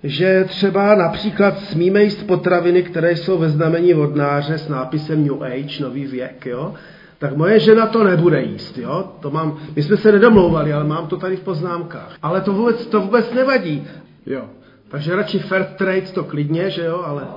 že 0.03 0.45
třeba 0.47 0.95
například 0.95 1.59
smíme 1.59 2.03
jíst 2.03 2.27
potraviny, 2.27 2.83
které 2.83 3.15
jsou 3.15 3.37
ve 3.37 3.49
znamení 3.49 3.93
vodnáře 3.93 4.57
s 4.57 4.69
nápisem 4.69 5.23
New 5.27 5.43
Age, 5.43 5.83
nový 5.83 6.05
věk, 6.05 6.45
jo? 6.45 6.73
tak 7.21 7.37
moje 7.37 7.59
žena 7.59 7.87
to 7.87 8.03
nebude 8.03 8.41
jíst. 8.41 8.77
Jo? 8.77 9.11
To 9.19 9.31
mám, 9.31 9.57
my 9.75 9.83
jsme 9.83 9.97
se 9.97 10.11
nedomlouvali, 10.11 10.73
ale 10.73 10.83
mám 10.83 11.07
to 11.07 11.17
tady 11.17 11.35
v 11.35 11.41
poznámkách. 11.41 12.15
Ale 12.21 12.41
to 12.41 12.53
vůbec, 12.53 12.85
to 12.85 13.01
vůbec 13.01 13.33
nevadí. 13.33 13.87
Jo. 14.25 14.45
Takže 14.87 15.15
radši 15.15 15.39
fair 15.39 15.63
trade 15.63 16.01
to 16.01 16.23
klidně, 16.23 16.69
že 16.69 16.85
jo, 16.85 17.03
ale... 17.05 17.27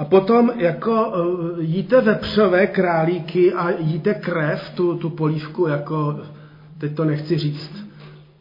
A 0.00 0.04
potom 0.04 0.50
jako 0.56 1.12
eh, 1.14 1.62
jíte 1.62 2.00
vepřové 2.00 2.66
králíky 2.66 3.52
a 3.52 3.70
jíte 3.78 4.14
krev, 4.14 4.70
tu, 4.74 4.94
tu 4.94 5.10
polívku, 5.10 5.66
jako, 5.66 6.20
teď 6.78 6.94
to 6.94 7.04
nechci 7.04 7.38
říct. 7.38 7.86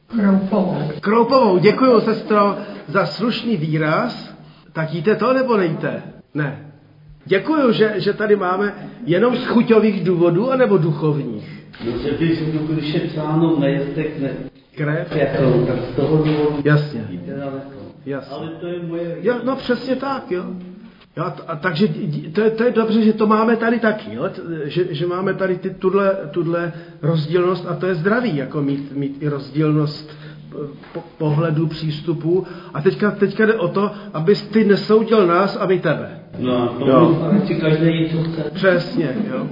Kroupovou. 0.08 0.78
Kroupovou, 1.02 1.58
děkuji 1.58 2.00
sestro 2.00 2.56
za 2.88 3.06
slušný 3.06 3.58
výraz. 3.58 4.36
Tak 4.74 4.94
jíte 4.94 5.16
to 5.16 5.34
nebo 5.34 5.58
nejíte? 5.58 6.04
Ne. 6.34 6.72
Děkuju, 7.26 7.72
že, 7.72 7.94
že 7.98 8.14
tady 8.14 8.36
máme 8.36 8.74
jenom 9.06 9.36
z 9.36 9.46
chuťových 9.46 10.04
důvodů, 10.04 10.52
anebo 10.52 10.78
duchovních. 10.78 11.66
No, 11.86 11.92
když 12.70 12.94
je 12.94 13.00
psáno 13.00 13.60
nejeste 13.60 14.04
krev, 14.76 15.16
jako, 15.16 15.66
tak 15.68 15.78
z 15.94 15.96
toho 15.96 16.18
důvodu 16.18 16.62
Jasně. 16.66 17.08
jíte 17.10 17.32
daleko. 17.36 17.80
Jasně. 18.06 18.36
Ale 18.36 18.48
to 18.48 18.68
je 18.68 18.80
moje... 18.88 19.18
Jo, 19.22 19.36
no 19.44 19.56
přesně 19.56 19.96
tak, 19.96 20.32
jo. 20.32 20.44
Jo 21.20 21.34
a, 21.48 21.56
takže 21.56 21.88
to 22.34 22.42
je, 22.42 22.50
to 22.50 22.64
je 22.64 22.72
dobře, 22.72 23.02
že 23.02 23.14
to 23.14 23.28
máme 23.28 23.56
tady 23.56 23.80
taky, 23.80 24.16
jo? 24.16 24.30
Že, 24.64 24.88
že 24.90 25.08
máme 25.08 25.34
tady 25.34 25.56
ty, 25.58 25.70
tuhle, 25.70 26.18
tuhle 26.32 26.74
rozdílnost 27.02 27.66
a 27.70 27.76
to 27.76 27.86
je 27.86 27.96
zdravý, 27.96 28.38
jako 28.38 28.62
mít, 28.62 28.92
mít 28.92 29.18
i 29.20 29.28
rozdílnost 29.28 30.18
po, 30.94 31.04
pohledu, 31.18 31.68
přístupu. 31.68 32.48
A 32.74 32.82
teďka, 32.82 33.12
teďka 33.12 33.46
jde 33.46 33.54
o 33.54 33.68
to, 33.68 33.92
abys 34.14 34.42
ty 34.42 34.64
nesoudil 34.64 35.28
nás 35.28 35.58
a 35.62 35.66
my 35.66 35.80
tebe. 35.80 36.20
No, 36.40 36.76
Jo. 36.86 37.32
si 37.48 37.56
každý 37.56 38.10
co 38.12 38.24
chce. 38.24 38.52
Přesně, 38.54 39.16
jo. 39.32 39.48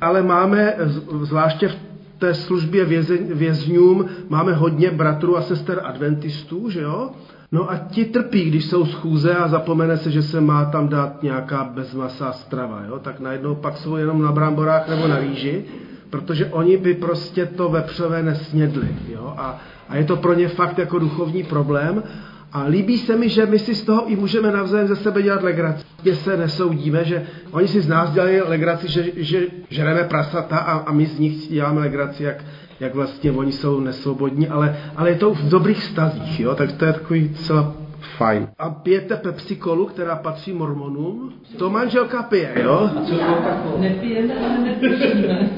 Ale 0.00 0.22
máme, 0.22 0.74
zvláště 1.22 1.68
v 1.68 1.76
té 2.18 2.34
službě 2.34 2.84
vězeň, 2.84 3.26
vězňům, 3.32 4.08
máme 4.28 4.52
hodně 4.52 4.90
bratrů 4.90 5.36
a 5.36 5.42
sester 5.42 5.80
adventistů, 5.84 6.70
že 6.70 6.80
jo? 6.80 7.10
No 7.52 7.70
a 7.70 7.76
ti 7.76 8.04
trpí, 8.04 8.44
když 8.44 8.64
jsou 8.64 8.86
schůze 8.86 9.36
a 9.36 9.48
zapomene 9.48 9.96
se, 9.96 10.10
že 10.10 10.22
se 10.22 10.40
má 10.40 10.64
tam 10.64 10.88
dát 10.88 11.22
nějaká 11.22 11.64
bezmasá 11.64 12.32
strava, 12.32 12.82
jo? 12.88 12.98
Tak 12.98 13.20
najednou 13.20 13.54
pak 13.54 13.76
jsou 13.76 13.96
jenom 13.96 14.22
na 14.22 14.32
bramborách 14.32 14.88
nebo 14.88 15.08
na 15.08 15.18
rýži, 15.18 15.64
protože 16.10 16.46
oni 16.46 16.76
by 16.76 16.94
prostě 16.94 17.46
to 17.46 17.68
vepřové 17.68 18.22
nesnědli, 18.22 18.88
jo? 19.08 19.34
A, 19.36 19.58
a 19.88 19.96
je 19.96 20.04
to 20.04 20.16
pro 20.16 20.34
ně 20.34 20.48
fakt 20.48 20.78
jako 20.78 20.98
duchovní 20.98 21.44
problém. 21.44 22.02
A 22.52 22.64
líbí 22.64 22.98
se 22.98 23.16
mi, 23.16 23.28
že 23.28 23.46
my 23.46 23.58
si 23.58 23.74
z 23.74 23.82
toho 23.82 24.06
i 24.10 24.16
můžeme 24.16 24.52
navzájem 24.52 24.88
ze 24.88 24.96
sebe 24.96 25.22
dělat 25.22 25.42
legraci. 25.42 25.84
Že 26.04 26.16
se 26.16 26.36
nesoudíme, 26.36 27.04
že 27.04 27.26
oni 27.50 27.68
si 27.68 27.80
z 27.80 27.88
nás 27.88 28.10
dělají 28.10 28.40
legraci, 28.40 28.88
že, 28.88 29.04
že 29.16 29.40
žereme 29.70 30.04
prasata 30.04 30.58
a, 30.58 30.78
a 30.78 30.92
my 30.92 31.06
z 31.06 31.18
nich 31.18 31.48
děláme 31.48 31.80
legraci, 31.80 32.22
jak, 32.22 32.44
jak 32.80 32.94
vlastně 32.94 33.32
oni 33.32 33.52
jsou 33.52 33.80
nesvobodní, 33.80 34.48
ale, 34.48 34.76
ale 34.96 35.10
je 35.10 35.16
to 35.16 35.34
v 35.34 35.48
dobrých 35.48 35.84
stazích, 35.84 36.40
jo? 36.40 36.54
tak 36.54 36.72
to 36.72 36.84
je 36.84 36.92
takový 36.92 37.34
celá 37.34 37.74
fajn. 38.16 38.48
A 38.58 38.70
pijete 38.70 39.16
Pepsi 39.16 39.56
Colu, 39.56 39.86
která 39.86 40.16
patří 40.16 40.52
mormonům? 40.52 41.32
To 41.56 41.70
manželka 41.70 42.22
pije, 42.22 42.52
jo? 42.62 42.90
Nepijeme, 43.78 44.34
ale 44.46 44.58
nepijeme. 44.58 45.50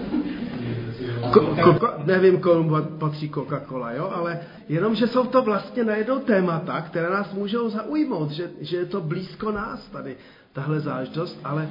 Ko, 1.33 1.75
ko, 1.81 1.89
nevím, 2.05 2.41
komu 2.41 2.83
patří 2.99 3.31
Coca-Cola, 3.31 3.91
jo, 3.91 4.13
ale 4.15 4.41
jenom, 4.69 4.95
že 4.95 5.07
jsou 5.07 5.27
to 5.27 5.43
vlastně 5.43 5.85
najednou 5.85 6.19
témata, 6.19 6.81
které 6.81 7.11
nás 7.11 7.33
můžou 7.33 7.71
zaujmout, 7.71 8.31
že, 8.31 8.51
že 8.61 8.77
je 8.77 8.87
to 8.87 9.01
blízko 9.01 9.53
nás 9.53 9.89
tady. 9.89 10.17
tahle 10.53 10.81
záležitost, 10.81 11.41
ale 11.45 11.69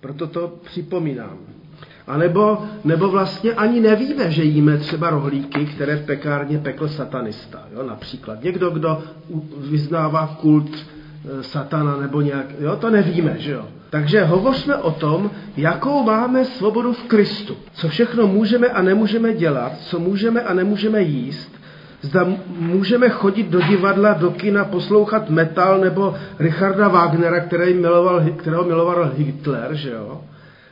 proto 0.00 0.26
to 0.26 0.58
připomínám. 0.64 1.38
A 2.06 2.16
nebo, 2.16 2.66
nebo 2.84 3.08
vlastně 3.08 3.52
ani 3.52 3.80
nevíme, 3.80 4.30
že 4.30 4.44
jíme 4.44 4.78
třeba 4.78 5.10
rohlíky, 5.10 5.66
které 5.66 5.96
v 5.96 6.06
pekárně 6.06 6.58
pekl 6.58 6.88
satanista. 6.88 7.66
Jo? 7.72 7.82
Například 7.82 8.42
někdo, 8.42 8.70
kdo 8.70 9.02
vyznává 9.56 10.36
kult 10.40 10.86
satana 11.40 11.96
nebo 11.96 12.20
nějak, 12.20 12.46
jo? 12.58 12.76
to 12.76 12.90
nevíme, 12.90 13.34
že 13.38 13.52
jo. 13.52 13.68
Takže 13.90 14.24
hovořme 14.24 14.76
o 14.76 14.90
tom, 14.90 15.30
jakou 15.56 16.02
máme 16.02 16.44
svobodu 16.44 16.92
v 16.92 17.02
Kristu. 17.02 17.56
Co 17.72 17.88
všechno 17.88 18.26
můžeme 18.26 18.68
a 18.68 18.82
nemůžeme 18.82 19.32
dělat, 19.32 19.72
co 19.78 19.98
můžeme 19.98 20.42
a 20.42 20.54
nemůžeme 20.54 21.02
jíst, 21.02 21.54
Zda 22.04 22.26
můžeme 22.58 23.08
chodit 23.08 23.48
do 23.48 23.60
divadla, 23.60 24.12
do 24.12 24.30
kina, 24.30 24.64
poslouchat 24.64 25.30
metal 25.30 25.78
nebo 25.78 26.14
Richarda 26.38 26.88
Wagnera, 26.88 27.40
který 27.40 27.74
miloval, 27.74 28.22
kterého 28.36 28.64
miloval 28.64 29.10
Hitler, 29.16 29.74
že 29.74 29.90
jo? 29.90 30.20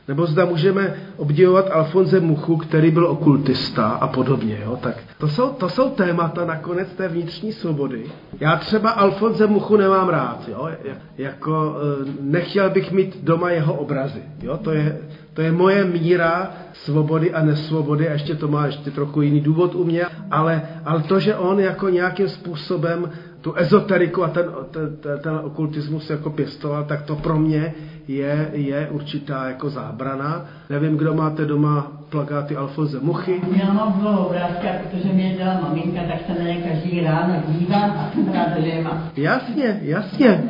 Nebo 0.07 0.25
zda 0.25 0.45
můžeme 0.45 0.95
obdivovat 1.17 1.69
Alfonze 1.71 2.19
Muchu, 2.19 2.57
který 2.57 2.91
byl 2.91 3.07
okultista 3.07 3.87
a 3.87 4.07
podobně. 4.07 4.59
Jo? 4.63 4.77
Tak 4.81 4.95
to 5.17 5.27
jsou, 5.27 5.49
to 5.49 5.69
jsou 5.69 5.89
témata 5.89 6.45
nakonec 6.45 6.87
té 6.93 7.07
vnitřní 7.07 7.51
svobody. 7.51 8.03
Já 8.39 8.57
třeba 8.57 8.89
Alfonze 8.89 9.47
Muchu 9.47 9.77
nemám 9.77 10.09
rád. 10.09 10.47
Jo? 10.47 10.69
Jako, 11.17 11.75
eh, 12.01 12.11
nechtěl 12.21 12.69
bych 12.69 12.91
mít 12.91 13.23
doma 13.23 13.49
jeho 13.49 13.73
obrazy. 13.73 14.21
Jo? 14.41 14.57
To, 14.57 14.71
je, 14.71 14.97
to 15.33 15.41
je 15.41 15.51
moje 15.51 15.85
míra 15.85 16.51
svobody 16.73 17.33
a 17.33 17.43
nesvobody 17.43 18.09
a 18.09 18.13
ještě 18.13 18.35
to 18.35 18.47
má 18.47 18.65
ještě 18.65 18.91
trochu 18.91 19.21
jiný 19.21 19.41
důvod 19.41 19.75
u 19.75 19.83
mě, 19.83 20.05
ale, 20.31 20.61
ale 20.85 21.03
to, 21.03 21.19
že 21.19 21.35
on 21.35 21.59
jako 21.59 21.89
nějakým 21.89 22.29
způsobem 22.29 23.09
tu 23.41 23.53
ezoteriku 23.55 24.23
a 24.23 24.27
ten, 24.27 24.45
ten, 24.71 25.19
ten 25.19 25.39
okultismus 25.43 26.09
jako 26.09 26.29
pěstoval, 26.29 26.83
tak 26.83 27.01
to 27.01 27.15
pro 27.15 27.39
mě 27.39 27.73
je, 28.07 28.49
je 28.53 28.87
určitá 28.91 29.47
jako 29.47 29.69
zábrana. 29.69 30.45
Nevím, 30.69 30.97
kdo 30.97 31.13
máte 31.13 31.45
doma 31.45 31.91
plakáty 32.09 32.55
Alfonze 32.55 32.99
Muchy. 32.99 33.41
Já 33.55 33.73
mám 33.73 33.99
dlouho 34.01 34.27
obrázka, 34.27 34.67
protože 34.83 35.13
mě 35.13 35.35
dělá 35.37 35.59
maminka, 35.61 36.01
tak 36.07 36.17
se 36.27 36.43
na 36.43 36.49
ně 36.49 36.55
každý 36.55 37.01
ráno 37.01 37.33
dívám 37.47 37.91
a 37.91 38.11
jsem 38.13 38.33
rád, 38.33 38.59
že 38.59 38.67
je 38.67 38.83
má. 38.83 39.11
Jasně, 39.15 39.79
jasně. 39.81 40.43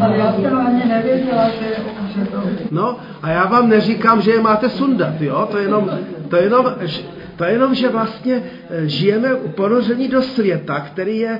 Ale 0.00 0.16
já 0.16 0.32
jsem 0.32 0.58
ani 0.58 0.84
nevěděla, 0.84 1.48
že, 1.48 1.76
že 2.14 2.26
to... 2.26 2.42
No 2.70 2.96
a 3.22 3.30
já 3.30 3.46
vám 3.46 3.68
neříkám, 3.68 4.20
že 4.20 4.30
je 4.30 4.40
máte 4.40 4.68
sundat, 4.68 5.20
jo? 5.20 5.48
To 5.50 5.58
je 5.58 5.64
jenom, 5.64 5.90
to 6.28 6.36
je 6.36 6.42
jenom, 6.42 6.66
to 7.38 7.44
je 7.44 7.52
jenom, 7.52 7.74
že 7.74 7.88
vlastně 7.88 8.42
eh, 8.70 8.88
žijeme 8.88 9.28
ponoření 9.36 10.08
do 10.08 10.22
světa, 10.22 10.80
který 10.80 11.18
je 11.18 11.38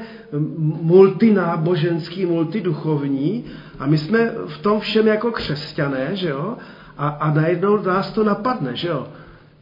multináboženský, 0.82 2.26
multiduchovní 2.26 3.44
a 3.78 3.86
my 3.86 3.98
jsme 3.98 4.32
v 4.46 4.58
tom 4.58 4.80
všem 4.80 5.06
jako 5.06 5.30
křesťané, 5.30 6.08
že 6.12 6.28
jo? 6.28 6.56
A, 6.98 7.08
a 7.08 7.34
najednou 7.34 7.82
nás 7.82 8.12
to 8.12 8.24
napadne, 8.24 8.76
že 8.76 8.88
jo? 8.88 9.06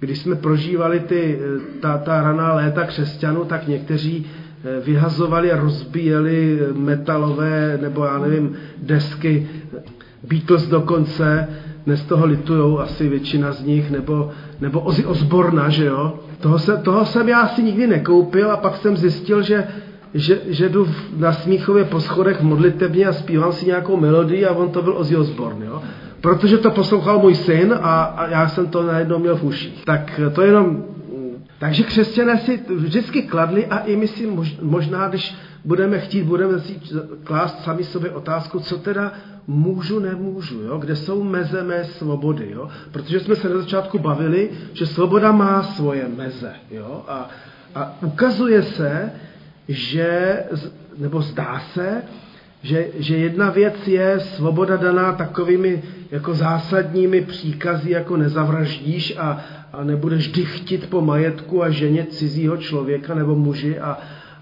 Když 0.00 0.18
jsme 0.18 0.34
prožívali 0.34 1.00
ty, 1.00 1.40
eh, 1.40 1.80
ta, 1.80 1.98
ta 1.98 2.22
raná 2.22 2.54
léta 2.54 2.84
křesťanů, 2.84 3.44
tak 3.44 3.66
někteří 3.66 4.26
eh, 4.26 4.80
vyhazovali 4.80 5.52
a 5.52 5.56
rozbíjeli 5.56 6.60
metalové, 6.74 7.78
nebo 7.82 8.04
já 8.04 8.18
nevím, 8.18 8.56
desky 8.82 9.48
Beatles 10.22 10.66
dokonce, 10.66 11.48
dnes 11.86 12.04
toho 12.04 12.26
litujou 12.26 12.78
asi 12.78 13.08
většina 13.08 13.52
z 13.52 13.62
nich, 13.62 13.90
nebo, 13.90 14.30
nebo 14.60 14.80
Ozzy 14.80 15.04
Osborna, 15.04 15.68
že 15.68 15.84
jo? 15.84 16.18
Toho, 16.40 16.58
se, 16.58 16.76
toho 16.76 17.04
jsem 17.04 17.28
já 17.28 17.40
asi 17.40 17.62
nikdy 17.62 17.86
nekoupil 17.86 18.50
a 18.50 18.56
pak 18.56 18.76
jsem 18.76 18.96
zjistil, 18.96 19.42
že, 19.42 19.68
že, 20.14 20.40
že 20.46 20.68
jdu 20.68 20.88
na 21.16 21.32
Smíchově 21.32 21.84
po 21.84 22.00
schodech 22.00 22.42
modlitebně 22.42 23.06
a 23.06 23.12
zpívám 23.12 23.52
si 23.52 23.66
nějakou 23.66 23.96
melodii 23.96 24.46
a 24.46 24.52
on 24.52 24.68
to 24.70 24.82
byl 24.82 24.98
Ozzy 24.98 25.16
Osbourne, 25.16 25.66
jo? 25.66 25.82
Protože 26.20 26.58
to 26.58 26.70
poslouchal 26.70 27.18
můj 27.18 27.34
syn 27.34 27.74
a, 27.82 28.02
a 28.02 28.28
já 28.28 28.48
jsem 28.48 28.66
to 28.66 28.82
najednou 28.82 29.18
měl 29.18 29.36
v 29.36 29.44
uších. 29.44 29.84
Tak 29.84 30.20
to 30.34 30.42
jenom... 30.42 30.84
Takže 31.58 31.82
křesťané 31.82 32.38
si 32.38 32.60
vždycky 32.74 33.22
kladli 33.22 33.66
a 33.66 33.78
i 33.78 33.96
my 33.96 34.08
si 34.08 34.28
možná, 34.60 35.08
když 35.08 35.34
budeme 35.64 35.98
chtít, 35.98 36.22
budeme 36.22 36.60
si 36.60 36.80
klást 37.24 37.64
sami 37.64 37.84
sobě 37.84 38.10
otázku, 38.10 38.60
co 38.60 38.78
teda 38.78 39.12
můžu, 39.46 39.98
nemůžu, 39.98 40.62
jo? 40.62 40.78
kde 40.78 40.96
jsou 40.96 41.22
meze 41.22 41.62
mé 41.62 41.84
svobody. 41.84 42.50
Jo? 42.50 42.68
Protože 42.92 43.20
jsme 43.20 43.36
se 43.36 43.48
na 43.48 43.58
začátku 43.58 43.98
bavili, 43.98 44.50
že 44.72 44.86
svoboda 44.86 45.32
má 45.32 45.62
svoje 45.62 46.08
meze. 46.16 46.52
Jo? 46.70 47.04
A, 47.08 47.30
a 47.74 47.96
ukazuje 48.02 48.62
se, 48.62 49.12
že, 49.68 50.42
nebo 50.98 51.22
zdá 51.22 51.62
se, 51.72 52.02
že, 52.62 52.86
že 52.98 53.16
jedna 53.16 53.50
věc 53.50 53.88
je 53.88 54.20
svoboda 54.20 54.76
daná 54.76 55.12
takovými 55.12 55.82
jako 56.10 56.34
zásadními 56.34 57.20
příkazy, 57.20 57.90
jako 57.90 58.16
nezavraždíš 58.16 59.16
a, 59.18 59.40
a 59.72 59.84
nebudeš 59.84 60.28
dychtit 60.28 60.90
po 60.90 61.00
majetku 61.00 61.62
a 61.62 61.70
ženě 61.70 62.04
cizího 62.04 62.56
člověka 62.56 63.14
nebo 63.14 63.34
muži 63.34 63.78
a, 63.78 63.98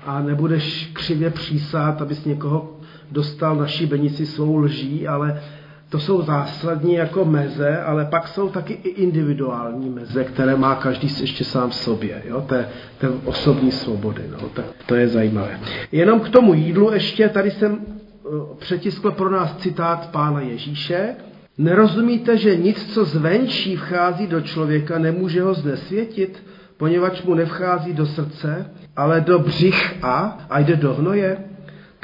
a 0.06 0.22
nebudeš 0.22 0.90
křivě 0.92 1.30
přísát, 1.30 2.02
abys 2.02 2.24
někoho 2.24 2.80
dostal 3.10 3.56
na 3.56 3.66
šibenici 3.66 4.26
svou 4.26 4.58
lží, 4.58 5.08
ale 5.08 5.40
to 5.88 5.98
jsou 6.00 6.22
zásadní 6.22 6.94
jako 6.94 7.24
meze, 7.24 7.78
ale 7.82 8.04
pak 8.04 8.28
jsou 8.28 8.48
taky 8.48 8.72
i 8.72 8.88
individuální 8.88 9.90
meze, 9.90 10.24
které 10.24 10.56
má 10.56 10.74
každý 10.74 11.08
ještě 11.20 11.44
sám 11.44 11.72
sobě, 11.72 12.22
jo? 12.24 12.40
Té, 12.40 12.68
té 12.98 13.08
osobní 13.08 13.70
svobody. 13.70 14.22
No? 14.30 14.48
Tak 14.48 14.64
to 14.86 14.94
je 14.94 15.08
zajímavé. 15.08 15.60
Jenom 15.92 16.20
k 16.20 16.28
tomu 16.28 16.54
jídlu 16.54 16.92
ještě, 16.92 17.28
tady 17.28 17.50
jsem 17.50 17.78
eh, 17.80 18.28
přetiskl 18.58 19.10
pro 19.10 19.30
nás 19.30 19.56
citát 19.56 20.10
pána 20.10 20.40
Ježíše. 20.40 21.14
Nerozumíte, 21.58 22.38
že 22.38 22.56
nic, 22.56 22.94
co 22.94 23.04
zvenčí 23.04 23.76
vchází 23.76 24.26
do 24.26 24.40
člověka, 24.40 24.98
nemůže 24.98 25.42
ho 25.42 25.54
znesvětit, 25.54 26.46
poněvadž 26.76 27.22
mu 27.22 27.34
nevchází 27.34 27.92
do 27.92 28.06
srdce, 28.06 28.70
ale 28.96 29.20
do 29.20 29.38
břicha 29.38 30.38
a 30.50 30.60
jde 30.60 30.76
do 30.76 30.94
hnoje? 30.94 31.36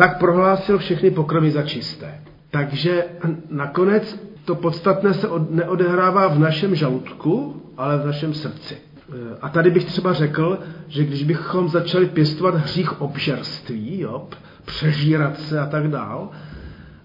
tak 0.01 0.19
prohlásil 0.19 0.79
všechny 0.79 1.11
pokrmy 1.11 1.51
za 1.51 1.63
čisté. 1.63 2.21
Takže 2.51 3.05
nakonec 3.51 4.21
to 4.45 4.55
podstatné 4.55 5.15
se 5.15 5.29
neodehrává 5.51 6.29
v 6.29 6.39
našem 6.39 6.75
žaludku, 6.75 7.63
ale 7.77 7.99
v 7.99 8.07
našem 8.07 8.35
srdci. 8.35 8.77
A 9.43 9.49
tady 9.49 9.71
bych 9.71 9.85
třeba 9.85 10.13
řekl, 10.13 10.59
že 10.89 11.05
když 11.05 11.25
bychom 11.25 11.69
začali 11.69 12.07
pěstovat 12.07 12.55
hřích 12.55 13.01
obžerství, 13.01 14.01
jo, 14.01 14.29
přežírat 14.65 15.41
se 15.41 15.61
a 15.61 15.67
tak 15.67 15.89
dál, 15.89 16.31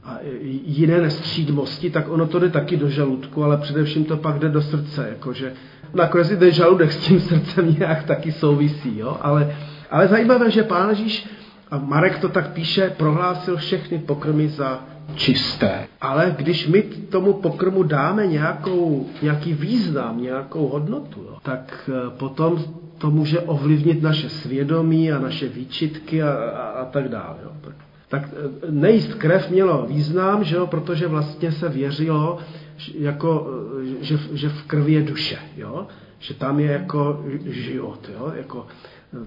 a 0.05 0.17
jiné 0.65 1.01
nestřídmosti, 1.01 1.89
tak 1.89 2.09
ono 2.09 2.27
to 2.27 2.39
jde 2.39 2.49
taky 2.49 2.77
do 2.77 2.89
žaludku, 2.89 3.43
ale 3.43 3.57
především 3.57 4.05
to 4.05 4.17
pak 4.17 4.39
jde 4.39 4.49
do 4.49 4.61
srdce, 4.61 5.07
jakože 5.09 5.53
nakonec 5.93 6.31
i 6.31 6.37
ten 6.37 6.51
žaludek 6.51 6.91
s 6.91 6.97
tím 6.97 7.19
srdcem 7.19 7.75
nějak 7.79 8.03
taky 8.03 8.31
souvisí, 8.31 8.97
jo? 8.97 9.17
Ale, 9.21 9.55
ale 9.91 10.07
zajímavé, 10.07 10.51
že 10.51 10.63
pán 10.63 10.89
Ježíš 10.89 11.27
a 11.71 11.77
Marek 11.77 12.19
to 12.19 12.29
tak 12.29 12.51
píše, 12.51 12.93
prohlásil 12.97 13.57
všechny 13.57 13.99
pokrmy 13.99 14.47
za 14.47 14.83
čisté. 15.15 15.87
Ale 16.01 16.35
když 16.37 16.67
my 16.67 16.81
tomu 16.81 17.33
pokrmu 17.33 17.83
dáme 17.83 18.27
nějakou, 18.27 19.09
nějaký 19.21 19.53
význam, 19.53 20.21
nějakou 20.21 20.67
hodnotu, 20.67 21.21
jo, 21.21 21.37
tak 21.43 21.89
eh, 21.89 22.09
potom 22.09 22.63
to 22.97 23.11
může 23.11 23.39
ovlivnit 23.39 24.01
naše 24.01 24.29
svědomí 24.29 25.11
a 25.11 25.19
naše 25.19 25.47
výčitky 25.47 26.23
a, 26.23 26.29
a, 26.31 26.63
a 26.63 26.85
tak 26.85 27.09
dále. 27.09 27.37
Jo. 27.43 27.51
Tak, 28.09 28.29
eh, 28.33 28.71
nejíst 28.71 29.13
krev 29.13 29.49
mělo 29.49 29.85
význam, 29.85 30.43
že 30.43 30.55
jo, 30.55 30.67
protože 30.67 31.07
vlastně 31.07 31.51
se 31.51 31.69
věřilo, 31.69 32.39
jako, 32.99 33.47
eh, 33.81 34.03
že, 34.05 34.19
že 34.33 34.49
v 34.49 34.63
krvi 34.63 34.93
je 34.93 35.01
duše, 35.01 35.37
jo? 35.57 35.87
že 36.19 36.33
tam 36.33 36.59
je 36.59 36.71
jako 36.71 37.25
život. 37.45 38.09
Jo? 38.13 38.31
Jako, 38.35 38.67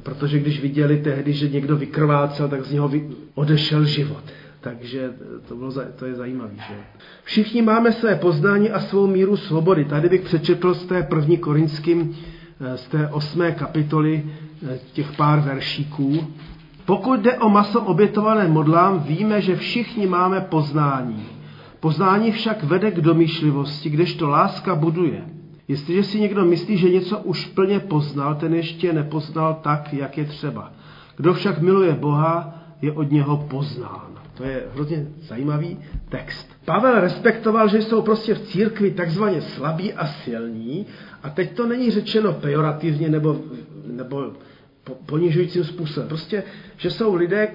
protože 0.03 0.39
když 0.39 0.61
viděli 0.61 0.97
tehdy, 0.97 1.33
že 1.33 1.49
někdo 1.49 1.77
vykrvácel, 1.77 2.49
tak 2.49 2.65
z 2.65 2.73
něho 2.73 2.91
odešel 3.35 3.85
život. 3.85 4.23
Takže 4.61 5.13
to, 5.49 5.57
bylo, 5.57 5.73
to 5.97 6.07
je 6.07 6.15
zajímavé. 6.15 6.55
Že? 6.55 6.75
Všichni 7.25 7.63
máme 7.63 7.93
své 7.93 8.17
poznání 8.17 8.71
a 8.71 8.81
svou 8.81 9.07
míru 9.07 9.37
svobody. 9.37 9.85
Tady 9.85 10.09
bych 10.09 10.21
přečetl 10.21 10.75
z 10.75 10.87
té 10.87 11.03
první 11.03 11.39
korinským, 11.39 12.17
z 12.77 12.89
té 12.89 13.09
osmé 13.09 13.53
kapitoly 13.53 14.25
těch 14.93 15.17
pár 15.17 15.41
veršíků. 15.41 16.27
Pokud 16.89 17.21
jde 17.21 17.39
o 17.39 17.49
maso 17.49 17.81
obětované 17.81 18.49
modlám, 18.49 19.01
víme, 19.01 19.41
že 19.41 19.57
všichni 19.57 20.07
máme 20.07 20.41
poznání. 20.41 21.27
Poznání 21.81 22.33
však 22.33 22.65
vede 22.65 22.91
k 22.91 23.01
domýšlivosti, 23.01 23.91
kdežto 23.91 24.29
láska 24.29 24.75
buduje. 24.75 25.25
Jestliže 25.69 26.03
si 26.03 26.21
někdo 26.21 26.45
myslí, 26.45 26.77
že 26.77 26.91
něco 26.91 27.19
už 27.19 27.47
plně 27.47 27.81
poznal, 27.81 28.35
ten 28.35 28.55
ještě 28.55 28.93
nepoznal 28.93 29.59
tak, 29.63 29.93
jak 29.93 30.19
je 30.19 30.25
třeba. 30.25 30.73
Kdo 31.17 31.35
však 31.35 31.61
miluje 31.61 31.93
Boha, 31.93 32.55
je 32.83 32.93
od 32.93 33.11
něho 33.11 33.37
poznán. 33.37 34.09
To 34.35 34.45
je 34.45 34.63
hrozně 34.75 35.07
zajímavý 35.21 35.79
text. 36.09 36.49
Pavel 36.65 37.01
respektoval, 37.01 37.69
že 37.69 37.83
jsou 37.83 38.03
prostě 38.03 38.35
v 38.35 38.41
církvi 38.41 38.91
takzvaně 38.91 39.41
slabí 39.41 39.93
a 39.93 40.07
silní 40.07 40.87
a 41.23 41.31
teď 41.31 41.57
to 41.57 41.67
není 41.67 41.91
řečeno 41.91 42.33
pejorativně 42.33 43.09
nebo, 43.09 43.37
nebo 43.87 44.33
ponižujícím 45.07 45.65
způsobem. 45.65 46.09
Prostě, 46.09 46.43
že 46.77 46.91
jsou 46.91 47.15
lidé 47.15 47.49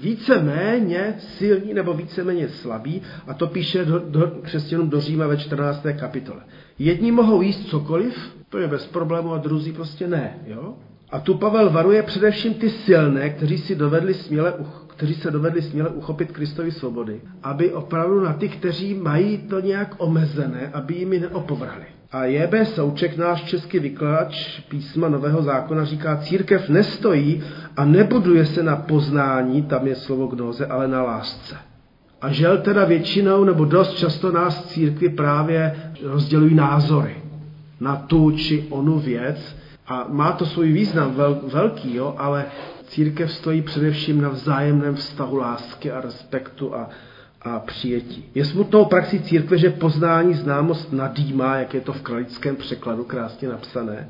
více 0.00 0.42
méně 0.42 1.14
silní 1.18 1.74
nebo 1.74 1.94
více 1.94 2.24
méně 2.24 2.48
slabí 2.48 3.02
a 3.26 3.34
to 3.34 3.46
píše 3.46 3.84
do, 3.84 3.98
do, 3.98 4.32
křesťanům 4.42 4.90
do 4.90 5.00
Říma 5.00 5.26
ve 5.26 5.36
14. 5.36 5.86
kapitole. 5.98 6.40
Jedni 6.78 7.12
mohou 7.12 7.42
jíst 7.42 7.68
cokoliv, 7.68 8.34
to 8.48 8.58
je 8.58 8.68
bez 8.68 8.86
problému 8.86 9.32
a 9.32 9.38
druzí 9.38 9.72
prostě 9.72 10.08
ne. 10.08 10.38
Jo? 10.46 10.74
A 11.10 11.20
tu 11.20 11.34
Pavel 11.34 11.70
varuje 11.70 12.02
především 12.02 12.54
ty 12.54 12.70
silné, 12.70 13.30
kteří, 13.30 13.58
si 13.58 13.74
dovedli 13.74 14.14
směle, 14.14 14.54
kteří 14.86 15.14
se 15.14 15.30
dovedli 15.30 15.62
směle 15.62 15.88
uchopit 15.88 16.32
Kristovi 16.32 16.72
svobody, 16.72 17.20
aby 17.42 17.72
opravdu 17.72 18.20
na 18.20 18.32
ty, 18.32 18.48
kteří 18.48 18.94
mají 18.94 19.38
to 19.38 19.60
nějak 19.60 19.94
omezené, 19.98 20.70
aby 20.72 20.94
jimi 20.94 21.18
neopovrhli. 21.18 21.93
A 22.12 22.24
J.B. 22.24 22.64
Souček, 22.64 23.16
náš 23.16 23.42
český 23.42 23.78
vykladač 23.78 24.60
písma 24.60 25.08
Nového 25.08 25.42
zákona, 25.42 25.84
říká, 25.84 26.16
církev 26.16 26.68
nestojí 26.68 27.42
a 27.76 27.84
nebuduje 27.84 28.46
se 28.46 28.62
na 28.62 28.76
poznání, 28.76 29.62
tam 29.62 29.86
je 29.86 29.94
slovo 29.94 30.26
gnoze, 30.26 30.66
ale 30.66 30.88
na 30.88 31.02
lásce. 31.02 31.56
A 32.20 32.32
žel 32.32 32.58
teda 32.58 32.84
většinou, 32.84 33.44
nebo 33.44 33.64
dost 33.64 33.92
často 33.92 34.32
nás 34.32 34.64
církvi 34.64 35.08
právě 35.08 35.76
rozdělují 36.02 36.54
názory 36.54 37.16
na 37.80 37.96
tu 37.96 38.30
či 38.30 38.66
onu 38.70 38.98
věc, 38.98 39.56
a 39.86 40.06
má 40.08 40.32
to 40.32 40.46
svůj 40.46 40.72
význam 40.72 41.14
vel, 41.14 41.40
velký, 41.52 41.94
jo, 41.94 42.14
ale 42.18 42.44
církev 42.86 43.32
stojí 43.32 43.62
především 43.62 44.20
na 44.20 44.28
vzájemném 44.28 44.94
vztahu 44.94 45.36
lásky 45.36 45.92
a 45.92 46.00
respektu 46.00 46.74
a, 46.74 46.88
a 47.44 47.60
přijetí. 47.60 48.24
Je 48.34 48.44
smutnou 48.44 48.84
praxi 48.84 49.20
církve, 49.20 49.58
že 49.58 49.70
poznání 49.70 50.34
známost 50.34 50.92
nadýmá, 50.92 51.56
jak 51.56 51.74
je 51.74 51.80
to 51.80 51.92
v 51.92 52.02
kralickém 52.02 52.56
překladu 52.56 53.04
krásně 53.04 53.48
napsané, 53.48 54.08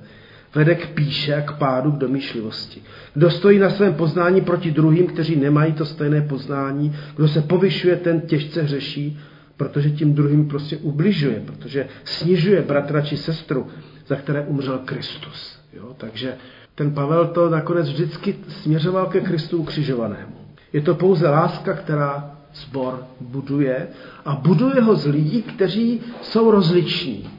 vede 0.55 0.75
k 0.75 0.89
píše 0.95 1.35
a 1.35 1.41
k 1.41 1.59
pádu 1.59 1.93
k 1.93 1.99
domýšlivosti. 1.99 2.83
Kdo 3.15 3.31
stojí 3.31 3.59
na 3.59 3.71
svém 3.71 3.95
poznání 3.95 4.41
proti 4.41 4.71
druhým, 4.71 5.07
kteří 5.07 5.37
nemají 5.37 5.73
to 5.73 5.85
stejné 5.85 6.21
poznání, 6.21 6.97
kdo 7.17 7.29
se 7.29 7.43
povyšuje, 7.43 7.97
ten 7.97 8.21
těžce 8.21 8.63
hřeší, 8.63 9.21
protože 9.57 9.91
tím 9.91 10.15
druhým 10.15 10.49
prostě 10.49 10.77
ubližuje, 10.77 11.43
protože 11.47 11.89
snižuje 12.05 12.63
bratra 12.63 13.01
či 13.01 13.17
sestru, 13.17 13.67
za 14.07 14.17
které 14.17 14.41
umřel 14.43 14.79
Kristus. 14.85 15.59
Jo? 15.73 15.95
Takže 15.97 16.35
ten 16.75 16.95
Pavel 16.95 17.27
to 17.27 17.51
nakonec 17.51 17.89
vždycky 17.89 18.37
směřoval 18.49 19.07
ke 19.07 19.21
Kristu 19.21 19.59
ukřižovanému. 19.59 20.35
Je 20.73 20.81
to 20.81 20.95
pouze 20.95 21.29
láska, 21.29 21.73
která 21.73 22.34
zbor 22.55 23.07
buduje 23.21 23.89
a 24.25 24.35
buduje 24.35 24.81
ho 24.81 24.97
z 24.97 25.07
lidí, 25.07 25.43
kteří 25.43 26.01
jsou 26.23 26.51
rozliční. 26.51 27.31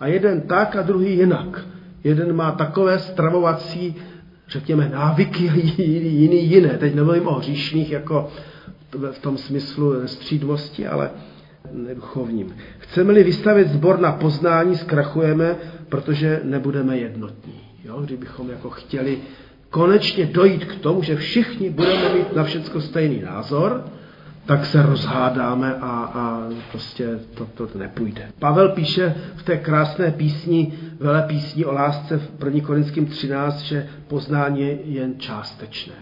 A 0.00 0.06
jeden 0.06 0.40
tak 0.40 0.76
a 0.76 0.82
druhý 0.82 1.16
jinak. 1.16 1.64
Jeden 2.04 2.36
má 2.36 2.52
takové 2.52 2.98
stravovací, 2.98 3.94
řekněme, 4.48 4.88
návyky 4.88 5.50
jiný, 5.76 6.50
jiné. 6.50 6.68
Teď 6.68 6.94
nemluvím 6.94 7.28
o 7.28 7.34
hříšných 7.34 7.90
jako 7.90 8.30
v 9.12 9.18
tom 9.18 9.36
smyslu 9.38 10.06
střídmosti, 10.06 10.86
ale 10.86 11.10
neduchovním. 11.72 12.54
Chceme-li 12.78 13.24
vystavit 13.24 13.68
zbor 13.68 14.00
na 14.00 14.12
poznání, 14.12 14.76
zkrachujeme, 14.76 15.56
protože 15.88 16.40
nebudeme 16.44 16.98
jednotní. 16.98 17.60
Jo? 17.84 18.00
Kdybychom 18.02 18.50
jako 18.50 18.70
chtěli 18.70 19.18
konečně 19.70 20.26
dojít 20.26 20.64
k 20.64 20.76
tomu, 20.76 21.02
že 21.02 21.16
všichni 21.16 21.70
budeme 21.70 22.14
mít 22.14 22.36
na 22.36 22.44
všecko 22.44 22.80
stejný 22.80 23.20
názor, 23.22 23.84
tak 24.46 24.66
se 24.66 24.82
rozhádáme 24.82 25.74
a, 25.74 25.88
a 26.14 26.48
prostě 26.70 27.18
to, 27.34 27.46
to 27.46 27.78
nepůjde. 27.78 28.28
Pavel 28.38 28.68
píše 28.68 29.14
v 29.36 29.42
té 29.42 29.56
krásné 29.56 30.10
písni, 30.10 30.72
vele 31.00 31.22
písni 31.22 31.64
o 31.64 31.72
lásce 31.72 32.18
v 32.18 32.44
1. 32.44 32.60
Korinským 32.60 33.06
13, 33.06 33.60
že 33.60 33.88
poznání 34.08 34.60
je 34.60 34.78
jen 34.84 35.14
částečné. 35.18 35.94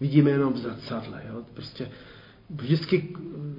Vidíme 0.00 0.30
jenom 0.30 0.52
v 0.52 0.58
zrcadle. 0.58 1.22
Jo? 1.28 1.40
Prostě 1.54 1.88
vždycky, 2.50 3.08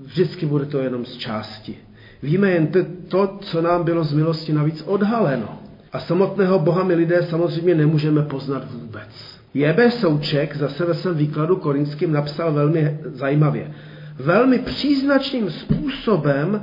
vždycky 0.03 0.45
bude 0.45 0.65
to 0.65 0.79
jenom 0.79 1.05
z 1.05 1.17
části. 1.17 1.77
Víme 2.23 2.51
jen 2.51 2.67
to, 3.07 3.37
co 3.41 3.61
nám 3.61 3.83
bylo 3.83 4.03
z 4.03 4.13
milosti 4.13 4.53
navíc 4.53 4.83
odhaleno. 4.85 5.59
A 5.93 5.99
samotného 5.99 6.59
Boha 6.59 6.83
my 6.83 6.95
lidé 6.95 7.23
samozřejmě 7.23 7.75
nemůžeme 7.75 8.21
poznat 8.21 8.71
vůbec. 8.71 9.37
J.B. 9.53 9.91
Souček 9.91 10.55
zase 10.55 10.85
ve 10.85 10.93
svém 10.93 11.15
výkladu 11.15 11.55
korinským 11.55 12.11
napsal 12.11 12.53
velmi 12.53 12.99
zajímavě. 13.03 13.71
Velmi 14.19 14.59
příznačným 14.59 15.51
způsobem 15.51 16.61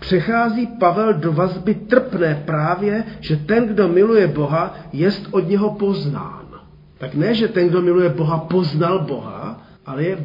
přechází 0.00 0.66
Pavel 0.66 1.14
do 1.14 1.32
vazby 1.32 1.74
trpné 1.74 2.42
právě, 2.46 3.04
že 3.20 3.36
ten, 3.36 3.66
kdo 3.66 3.88
miluje 3.88 4.26
Boha, 4.26 4.76
jest 4.92 5.28
od 5.30 5.48
něho 5.48 5.70
poznán. 5.70 6.46
Tak 6.98 7.14
ne, 7.14 7.34
že 7.34 7.48
ten, 7.48 7.68
kdo 7.68 7.82
miluje 7.82 8.08
Boha, 8.08 8.38
poznal 8.38 8.98
Boha, 8.98 9.62
ale 9.86 10.04
je 10.04 10.18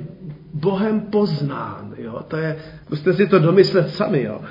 Bohem 0.54 1.02
poznán. 1.02 1.94
Jo? 1.98 2.22
To 2.28 2.38
je, 2.38 2.58
musíte 2.90 3.14
si 3.14 3.28
to 3.28 3.40
domyslet 3.40 3.90
sami. 3.90 4.24
Jo? 4.24 4.42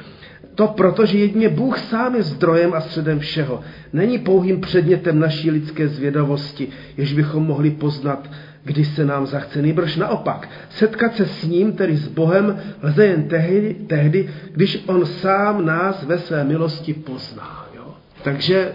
To 0.54 0.68
proto, 0.68 1.06
že 1.06 1.18
jedině 1.18 1.48
Bůh 1.48 1.78
sám 1.78 2.14
je 2.14 2.22
zdrojem 2.22 2.74
a 2.74 2.80
středem 2.80 3.18
všeho. 3.18 3.60
Není 3.92 4.18
pouhým 4.18 4.60
předmětem 4.60 5.18
naší 5.18 5.50
lidské 5.50 5.88
zvědavosti, 5.88 6.68
jež 6.96 7.12
bychom 7.12 7.46
mohli 7.46 7.70
poznat, 7.70 8.30
když 8.66 8.88
se 8.88 9.04
nám 9.04 9.26
zachce. 9.26 9.62
Nejbrž 9.62 9.96
naopak, 9.96 10.48
setkat 10.70 11.16
se 11.16 11.26
s 11.26 11.44
ním, 11.44 11.72
tedy 11.72 11.96
s 11.96 12.08
Bohem, 12.08 12.58
lze 12.82 13.06
jen 13.06 13.28
tehdy, 13.28 13.74
tehdy 13.74 14.30
když 14.52 14.84
on 14.86 15.06
sám 15.06 15.66
nás 15.66 16.02
ve 16.02 16.18
své 16.18 16.44
milosti 16.44 16.94
pozná. 16.94 17.66
Jo? 17.76 17.94
Takže 18.22 18.72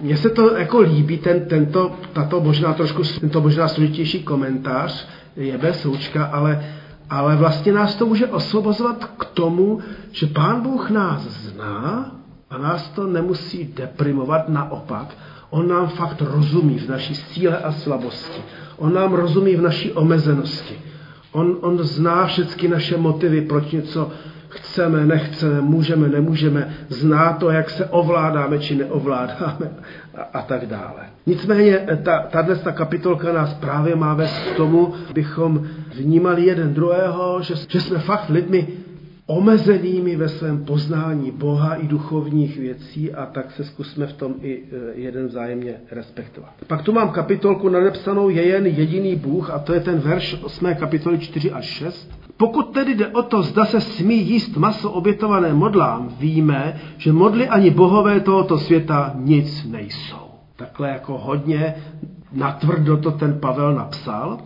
mně 0.00 0.16
se 0.16 0.30
to 0.30 0.56
jako 0.56 0.80
líbí, 0.80 1.18
ten, 1.18 1.40
tento, 1.40 1.96
tato 2.12 2.40
možná 2.40 2.72
trošku, 2.72 3.02
tento 3.20 3.40
možná 3.40 3.68
složitější 3.68 4.22
komentář, 4.22 5.08
je 5.36 5.58
bez 5.58 5.80
součka, 5.80 6.24
ale 6.24 6.64
ale 7.10 7.36
vlastně 7.36 7.72
nás 7.72 7.94
to 7.94 8.06
může 8.06 8.26
osvobozovat 8.26 9.04
k 9.04 9.24
tomu, 9.24 9.80
že 10.12 10.26
Pán 10.26 10.60
Bůh 10.60 10.90
nás 10.90 11.22
zná 11.22 12.12
a 12.50 12.58
nás 12.58 12.88
to 12.88 13.06
nemusí 13.06 13.72
deprimovat, 13.76 14.48
naopak. 14.48 15.16
On 15.50 15.68
nám 15.68 15.88
fakt 15.88 16.20
rozumí 16.20 16.78
v 16.78 16.88
naší 16.88 17.14
síle 17.14 17.58
a 17.58 17.72
slabosti. 17.72 18.42
On 18.80 18.92
nám 18.92 19.12
rozumí 19.12 19.56
v 19.56 19.62
naší 19.62 19.92
omezenosti. 19.92 20.78
On, 21.32 21.56
on 21.60 21.78
zná 21.78 22.26
všechny 22.26 22.68
naše 22.68 22.96
motivy, 22.96 23.40
proč 23.40 23.72
něco 23.72 24.10
chceme, 24.48 25.06
nechceme, 25.06 25.60
můžeme, 25.60 26.08
nemůžeme, 26.08 26.74
zná 26.88 27.32
to, 27.32 27.50
jak 27.50 27.70
se 27.70 27.84
ovládáme 27.84 28.58
či 28.58 28.74
neovládáme 28.74 29.70
a, 30.16 30.22
a 30.38 30.42
tak 30.42 30.66
dále. 30.66 31.00
Nicméně 31.26 31.86
ta, 32.02 32.18
tato 32.30 32.56
ta 32.56 32.72
kapitolka 32.72 33.32
nás 33.32 33.54
právě 33.54 33.96
má 33.96 34.14
vést 34.14 34.38
k 34.38 34.56
tomu, 34.56 34.94
bychom 35.14 35.66
vnímali 35.94 36.44
jeden 36.44 36.74
druhého, 36.74 37.42
že, 37.42 37.54
že 37.68 37.80
jsme 37.80 37.98
fakt 37.98 38.28
lidmi 38.28 38.68
omezenými 39.30 40.16
ve 40.16 40.28
svém 40.28 40.64
poznání 40.64 41.30
Boha 41.30 41.74
i 41.74 41.86
duchovních 41.86 42.58
věcí 42.58 43.12
a 43.12 43.26
tak 43.26 43.52
se 43.52 43.64
zkusme 43.64 44.06
v 44.06 44.12
tom 44.12 44.34
i 44.42 44.62
e, 44.62 45.00
jeden 45.00 45.26
vzájemně 45.26 45.74
respektovat. 45.90 46.50
Pak 46.66 46.82
tu 46.82 46.92
mám 46.92 47.10
kapitolku 47.10 47.68
nadepsanou 47.68 48.28
je 48.28 48.46
jen 48.46 48.66
jediný 48.66 49.16
Bůh 49.16 49.50
a 49.50 49.58
to 49.58 49.72
je 49.72 49.80
ten 49.80 49.98
verš 49.98 50.36
8. 50.42 50.74
kapitoly 50.74 51.18
4 51.18 51.52
až 51.52 51.64
6. 51.64 52.10
Pokud 52.36 52.62
tedy 52.62 52.94
jde 52.94 53.06
o 53.08 53.22
to, 53.22 53.42
zda 53.42 53.64
se 53.64 53.80
smí 53.80 54.28
jíst 54.28 54.56
maso 54.56 54.90
obětované 54.90 55.52
modlám, 55.52 56.08
víme, 56.18 56.80
že 56.98 57.12
modly 57.12 57.48
ani 57.48 57.70
bohové 57.70 58.20
tohoto 58.20 58.58
světa 58.58 59.12
nic 59.14 59.64
nejsou. 59.70 60.30
Takhle 60.56 60.88
jako 60.88 61.18
hodně 61.18 61.74
natvrdo 62.32 62.96
to 62.96 63.10
ten 63.10 63.40
Pavel 63.40 63.74
napsal. 63.74 64.38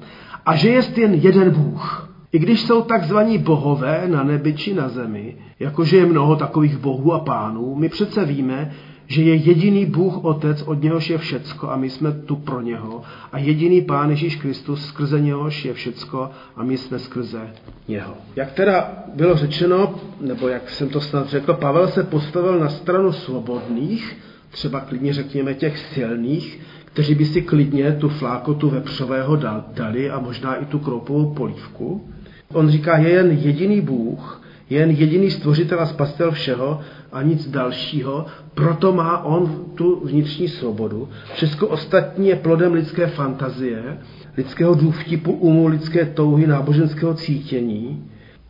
A 0.47 0.57
že 0.57 0.69
jest 0.69 0.99
jen 0.99 1.15
jeden 1.15 1.51
Bůh. 1.51 2.14
I 2.35 2.39
když 2.39 2.63
jsou 2.63 2.83
takzvaní 2.83 3.39
bohové 3.39 4.03
na 4.07 4.23
nebi 4.23 4.55
či 4.55 4.75
na 4.75 4.89
zemi, 4.89 5.37
jakože 5.61 5.97
je 5.97 6.07
mnoho 6.07 6.37
takových 6.37 6.77
bohů 6.77 7.13
a 7.13 7.19
pánů, 7.19 7.75
my 7.75 7.89
přece 7.89 8.25
víme, 8.25 8.73
že 9.07 9.23
je 9.23 9.35
jediný 9.35 9.87
Bůh 9.87 10.25
Otec, 10.25 10.63
od 10.63 10.83
něhož 10.83 11.11
je 11.11 11.19
všecko 11.19 11.71
a 11.71 11.77
my 11.77 11.91
jsme 11.91 12.13
tu 12.13 12.37
pro 12.37 12.61
něho. 12.61 13.03
A 13.33 13.39
jediný 13.39 13.81
Pán 13.81 14.11
Ježíš 14.11 14.37
Kristus, 14.37 14.87
skrze 14.87 15.21
něhož 15.21 15.65
je 15.65 15.75
všecko 15.75 16.31
a 16.57 16.63
my 16.63 16.79
jsme 16.79 16.99
skrze 16.99 17.41
něho. 17.89 18.15
Jak 18.37 18.53
teda 18.53 18.93
bylo 19.15 19.37
řečeno, 19.37 19.95
nebo 20.21 20.49
jak 20.49 20.71
jsem 20.71 20.89
to 20.89 21.01
snad 21.01 21.29
řekl, 21.29 21.55
Pavel 21.55 21.89
se 21.89 22.03
postavil 22.03 22.59
na 22.59 22.69
stranu 22.69 23.13
svobodných, 23.13 24.17
třeba 24.51 24.81
klidně 24.81 25.13
řekněme 25.13 25.55
těch 25.55 25.79
silných, 25.79 26.61
kteří 26.85 27.15
by 27.15 27.25
si 27.25 27.43
klidně 27.43 27.93
tu 27.93 28.09
flákotu 28.09 28.71
vepřového 28.71 29.37
dali 29.75 30.11
a 30.11 30.21
možná 30.21 30.55
i 30.55 30.65
tu 30.65 30.79
kroupovou 30.79 31.35
polívku. 31.35 32.09
On 32.55 32.71
říká, 32.71 32.97
je 32.97 33.11
jen 33.11 33.31
jediný 33.31 33.81
Bůh, 33.81 34.43
jen 34.71 34.91
jediný 34.91 35.31
stvořitel 35.31 35.81
a 35.81 35.87
spastel 35.87 36.33
všeho 36.33 36.81
a 37.13 37.23
nic 37.23 37.51
dalšího, 37.51 38.27
proto 38.55 38.93
má 38.93 39.25
on 39.25 39.65
tu 39.75 40.07
vnitřní 40.07 40.49
svobodu. 40.49 41.09
Všechno 41.35 41.69
ostatní 41.69 42.29
je 42.29 42.37
plodem 42.37 42.73
lidské 42.73 43.07
fantazie, 43.07 43.99
lidského 44.37 44.75
důvtipu, 44.75 45.33
umu, 45.33 45.67
lidské 45.67 46.05
touhy, 46.05 46.47
náboženského 46.47 47.15
cítění. 47.15 48.05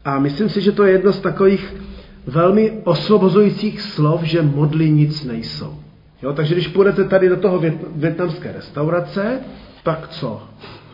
A 0.04 0.18
myslím 0.18 0.48
si, 0.48 0.60
že 0.60 0.72
to 0.72 0.84
je 0.84 0.92
jedno 0.92 1.12
z 1.12 1.20
takových 1.20 1.74
velmi 2.26 2.72
osvobozujících 2.84 3.80
slov, 3.80 4.22
že 4.22 4.42
modly 4.42 4.90
nic 4.90 5.24
nejsou. 5.24 5.74
Jo, 6.22 6.32
takže 6.32 6.54
když 6.54 6.68
půjdete 6.68 7.04
tady 7.04 7.28
do 7.28 7.36
toho 7.36 7.62
větnamské 7.96 8.52
restaurace, 8.52 9.40
tak 9.82 10.08
co? 10.08 10.42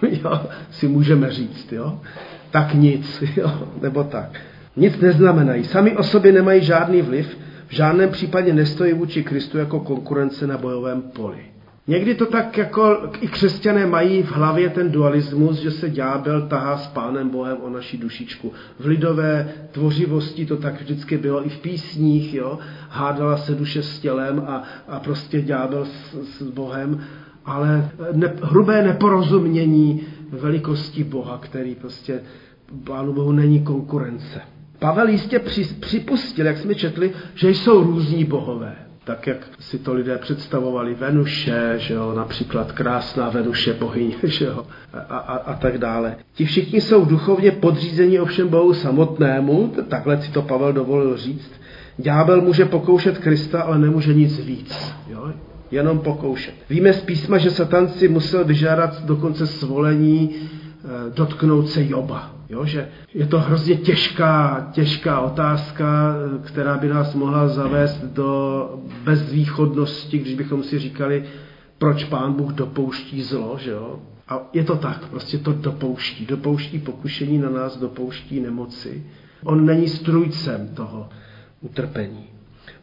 jo, 0.25 0.41
si 0.71 0.89
můžeme 0.89 1.31
říct, 1.31 1.73
jo? 1.73 2.01
Tak 2.51 2.75
nic, 2.75 3.23
jo, 3.37 3.69
nebo 3.83 4.05
tak. 4.05 4.41
Nic 4.77 5.01
neznamenají. 5.01 5.65
Sami 5.65 5.97
o 5.97 6.03
sobě 6.03 6.33
nemají 6.33 6.65
žádný 6.65 7.03
vliv, 7.03 7.39
v 7.67 7.73
žádném 7.73 8.11
případě 8.11 8.53
nestojí 8.53 8.93
vůči 8.93 9.23
Kristu 9.23 9.59
jako 9.59 9.81
konkurence 9.81 10.47
na 10.47 10.59
bojovém 10.59 11.03
poli. 11.03 11.51
Někdy 11.87 12.15
to 12.15 12.27
tak 12.27 12.59
jako 12.59 13.11
i 13.21 13.29
křesťané 13.29 13.87
mají 13.87 14.23
v 14.23 14.33
hlavě 14.33 14.71
ten 14.71 14.91
dualismus, 14.91 15.57
že 15.57 15.71
se 15.71 15.91
ďábel 15.91 16.43
tahá 16.43 16.79
s 16.79 16.87
pánem 16.87 17.29
Bohem 17.29 17.57
o 17.63 17.71
naši 17.71 17.99
dušičku. 17.99 18.53
V 18.79 18.87
lidové 18.87 19.49
tvořivosti 19.73 20.47
to 20.47 20.57
tak 20.57 20.81
vždycky 20.81 21.19
bylo 21.19 21.47
i 21.47 21.49
v 21.49 21.59
písních, 21.59 22.35
jo? 22.35 22.59
hádala 22.89 23.37
se 23.37 23.55
duše 23.55 23.83
s 23.83 23.99
tělem 23.99 24.43
a, 24.47 24.63
a 24.89 25.01
prostě 25.01 25.41
ďábel 25.41 25.85
s, 25.85 26.15
s 26.39 26.43
Bohem, 26.43 27.01
ale 27.45 27.91
ne, 28.13 28.33
hrubé 28.43 28.83
neporozumění 28.83 30.01
velikosti 30.33 31.05
Boha, 31.05 31.39
který 31.39 31.75
prostě 31.75 32.21
Pánu 32.85 33.13
Bohu 33.13 33.33
není 33.33 33.61
konkurence. 33.61 34.41
Pavel 34.79 35.09
jistě 35.09 35.39
připustil, 35.81 36.47
jak 36.47 36.59
jsme 36.59 36.75
četli, 36.75 37.13
že 37.35 37.51
jsou 37.51 37.83
různí 37.83 38.25
bohové 38.25 38.77
tak 39.05 39.27
jak 39.27 39.49
si 39.61 39.79
to 39.79 39.95
lidé 39.95 40.19
představovali 40.19 40.95
Venuše, 40.95 41.75
že 41.77 41.95
jo, 41.95 42.15
například 42.15 42.73
krásná 42.73 43.31
Venuše 43.31 43.75
bohyně, 43.75 44.15
že 44.23 44.45
jo, 44.45 44.67
a, 44.93 44.99
a, 44.99 45.37
a 45.37 45.55
tak 45.55 45.79
dále. 45.79 46.17
Ti 46.35 46.45
všichni 46.45 46.81
jsou 46.81 47.05
duchovně 47.05 47.51
podřízeni 47.51 48.21
ovšem 48.21 48.49
Bohu 48.49 48.75
samotnému, 48.75 49.73
takhle 49.89 50.23
si 50.23 50.31
to 50.33 50.43
Pavel 50.43 50.73
dovolil 50.73 51.17
říct. 51.17 51.51
Ďábel 51.99 52.41
může 52.41 52.65
pokoušet 52.65 53.19
Krista, 53.19 53.63
ale 53.63 53.79
nemůže 53.79 54.15
nic 54.15 54.39
víc. 54.45 54.95
Jo? 55.09 55.33
Jenom 55.71 55.99
pokoušet. 55.99 56.55
Víme 56.71 56.93
z 56.93 57.01
písma, 57.01 57.39
že 57.39 57.51
Satan 57.51 57.89
si 57.89 58.09
musel 58.09 58.45
vyžádat 58.45 59.05
dokonce 59.05 59.47
svolení 59.47 60.35
eh, 60.35 61.11
dotknout 61.15 61.69
se 61.69 61.89
Joba. 61.89 62.35
Jo, 62.49 62.65
že 62.65 62.89
je 63.15 63.27
to 63.27 63.41
hrozně 63.41 63.77
těžká, 63.77 64.69
těžká 64.73 65.21
otázka, 65.21 66.15
která 66.45 66.79
by 66.79 66.89
nás 66.89 67.15
mohla 67.15 67.49
zavést 67.49 68.05
do 68.05 68.71
bezvýchodnosti, 69.05 70.19
když 70.19 70.35
bychom 70.35 70.63
si 70.63 70.79
říkali, 70.79 71.25
proč 71.79 72.05
pán 72.05 72.33
Bůh 72.33 72.53
dopouští 72.53 73.23
zlo, 73.23 73.57
že 73.59 73.71
jo? 73.71 74.01
A 74.29 74.41
je 74.53 74.65
to 74.65 74.77
tak, 74.77 75.07
prostě 75.07 75.39
to 75.39 75.53
dopouští. 75.53 76.27
Dopouští 76.27 76.79
pokušení 76.79 77.39
na 77.39 77.51
nás, 77.51 77.77
dopouští 77.79 78.41
nemoci. 78.41 79.03
On 79.45 79.67
není 79.67 79.89
strujcem 79.89 80.69
toho 80.75 81.09
utrpení. 81.61 82.25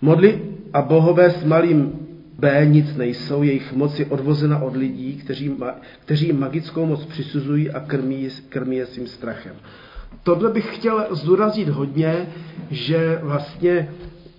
Modly 0.01 0.41
a 0.73 0.81
bohové 0.81 1.29
s 1.29 1.43
malým 1.43 2.06
B 2.39 2.65
nic 2.65 2.95
nejsou, 2.95 3.43
jejich 3.43 3.73
moc 3.73 3.99
je 3.99 4.05
odvozena 4.05 4.59
od 4.59 4.75
lidí, 4.75 5.15
kteří, 5.15 5.55
kteří 5.99 6.33
magickou 6.33 6.85
moc 6.85 7.05
přisuzují 7.05 7.71
a 7.71 7.79
krmí, 7.79 8.27
krmí 8.49 8.75
je 8.75 8.85
svým 8.85 9.07
strachem. 9.07 9.55
Tohle 10.23 10.49
bych 10.49 10.75
chtěl 10.75 11.07
zdůraznit 11.11 11.69
hodně, 11.69 12.27
že 12.71 13.19
vlastně 13.23 13.89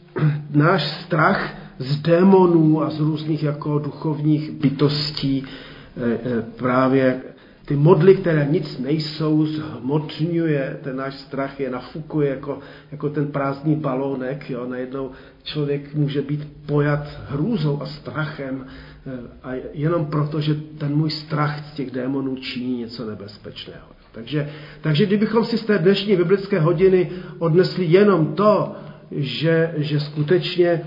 náš 0.51 0.85
strach 0.85 1.55
z 1.79 1.97
démonů 2.01 2.83
a 2.83 2.91
z 2.91 3.01
různých 3.01 3.43
jako 3.43 3.79
duchovních 3.79 4.51
bytostí 4.51 5.45
eh, 5.45 6.19
eh, 6.25 6.43
právě 6.57 7.21
ty 7.69 7.77
modly, 7.77 8.15
které 8.15 8.47
nic 8.51 8.79
nejsou, 8.79 9.47
zhmotňuje, 9.47 10.79
ten 10.83 10.97
náš 10.97 11.15
strach 11.15 11.61
je 11.61 11.71
nafukuje 11.71 12.31
jako, 12.31 12.59
jako 12.93 13.09
ten 13.09 13.27
prázdný 13.27 13.77
balónek. 13.77 14.51
Jo. 14.51 14.67
Najednou 14.67 15.11
člověk 15.43 15.95
může 15.95 16.23
být 16.23 16.49
pojat 16.67 17.07
hrůzou 17.29 17.83
a 17.83 17.87
strachem 17.87 18.67
eh, 19.07 19.11
a 19.43 19.53
jenom 19.73 20.07
proto, 20.07 20.41
že 20.41 20.55
ten 20.55 20.97
můj 20.97 21.11
strach 21.11 21.65
z 21.65 21.73
těch 21.73 21.91
démonů 21.91 22.37
činí 22.37 22.79
něco 22.79 23.11
nebezpečného. 23.11 23.87
Takže, 24.13 24.49
takže 24.81 25.07
kdybychom 25.07 25.45
si 25.45 25.59
z 25.59 25.65
té 25.65 25.79
dnešní 25.79 26.17
biblické 26.17 26.61
hodiny 26.61 27.11
odnesli 27.39 27.85
jenom 27.85 28.35
to, 28.35 28.77
že, 29.11 29.75
že 29.77 30.01
skutečně 30.01 30.81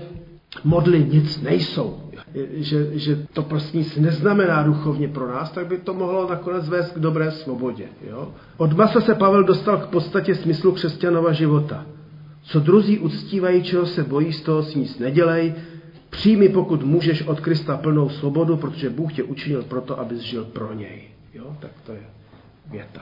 modly 0.64 1.04
nic 1.04 1.42
nejsou, 1.42 2.01
že, 2.34 2.98
že 2.98 3.16
to 3.32 3.42
prostě 3.42 3.78
nic 3.78 3.96
neznamená 3.96 4.62
duchovně 4.62 5.08
pro 5.08 5.28
nás, 5.28 5.50
tak 5.50 5.66
by 5.66 5.78
to 5.78 5.94
mohlo 5.94 6.30
nakonec 6.30 6.68
vést 6.68 6.92
k 6.92 6.98
dobré 6.98 7.30
svobodě. 7.30 7.84
Jo? 8.10 8.28
Od 8.56 8.72
masa 8.72 9.00
se 9.00 9.14
Pavel 9.14 9.44
dostal 9.44 9.76
k 9.76 9.86
podstatě 9.86 10.34
smyslu 10.34 10.72
křesťanova 10.72 11.32
života. 11.32 11.86
Co 12.42 12.60
druzí 12.60 12.98
uctívají, 12.98 13.62
čeho 13.62 13.86
se 13.86 14.04
bojí, 14.04 14.32
z 14.32 14.42
toho 14.42 14.62
si 14.62 14.78
nic 14.78 14.98
nedělej. 14.98 15.54
Přijmi, 16.10 16.48
pokud 16.48 16.82
můžeš, 16.82 17.22
od 17.22 17.40
Krista 17.40 17.76
plnou 17.76 18.08
svobodu, 18.08 18.56
protože 18.56 18.90
Bůh 18.90 19.12
tě 19.12 19.22
učinil 19.22 19.62
proto, 19.62 20.00
abys 20.00 20.20
žil 20.20 20.44
pro 20.44 20.74
něj. 20.74 21.02
Jo? 21.34 21.56
Tak 21.60 21.70
to 21.86 21.92
je 21.92 22.02
věta. 22.70 23.00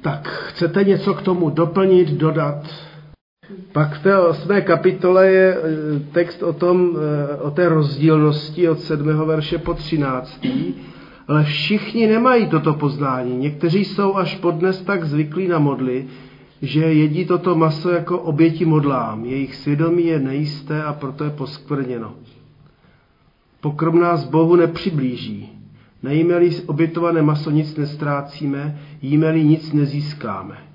Tak, 0.00 0.28
chcete 0.28 0.84
něco 0.84 1.14
k 1.14 1.22
tomu 1.22 1.50
doplnit, 1.50 2.08
dodat? 2.08 2.66
Pak 3.72 3.94
v 3.94 4.02
té 4.02 4.18
osmé 4.18 4.60
kapitole 4.60 5.28
je 5.28 5.56
e, 5.56 5.58
text 6.12 6.42
o, 6.42 6.52
tom, 6.52 6.96
e, 6.96 7.36
o 7.36 7.50
té 7.50 7.68
rozdílnosti 7.68 8.68
od 8.68 8.80
sedmého 8.80 9.26
verše 9.26 9.58
po 9.58 9.74
třináctý, 9.74 10.74
ale 11.28 11.44
všichni 11.44 12.06
nemají 12.06 12.46
toto 12.46 12.74
poznání. 12.74 13.36
Někteří 13.36 13.84
jsou 13.84 14.16
až 14.16 14.36
podnes 14.36 14.82
tak 14.82 15.04
zvyklí 15.04 15.48
na 15.48 15.58
modly, 15.58 16.06
že 16.62 16.80
jedí 16.80 17.24
toto 17.24 17.54
maso 17.54 17.90
jako 17.90 18.18
oběti 18.18 18.64
modlám. 18.64 19.24
Jejich 19.24 19.54
svědomí 19.54 20.06
je 20.06 20.18
nejisté 20.18 20.82
a 20.82 20.92
proto 20.92 21.24
je 21.24 21.30
poskvrněno. 21.30 22.14
Pokrm 23.60 24.00
nás 24.00 24.24
Bohu 24.24 24.56
nepřiblíží. 24.56 25.48
Nejíme-li 26.02 26.50
obětované 26.66 27.22
maso 27.22 27.50
nic 27.50 27.76
nestrácíme, 27.76 28.78
jíme-li 29.02 29.44
nic 29.44 29.72
nezískáme. 29.72 30.67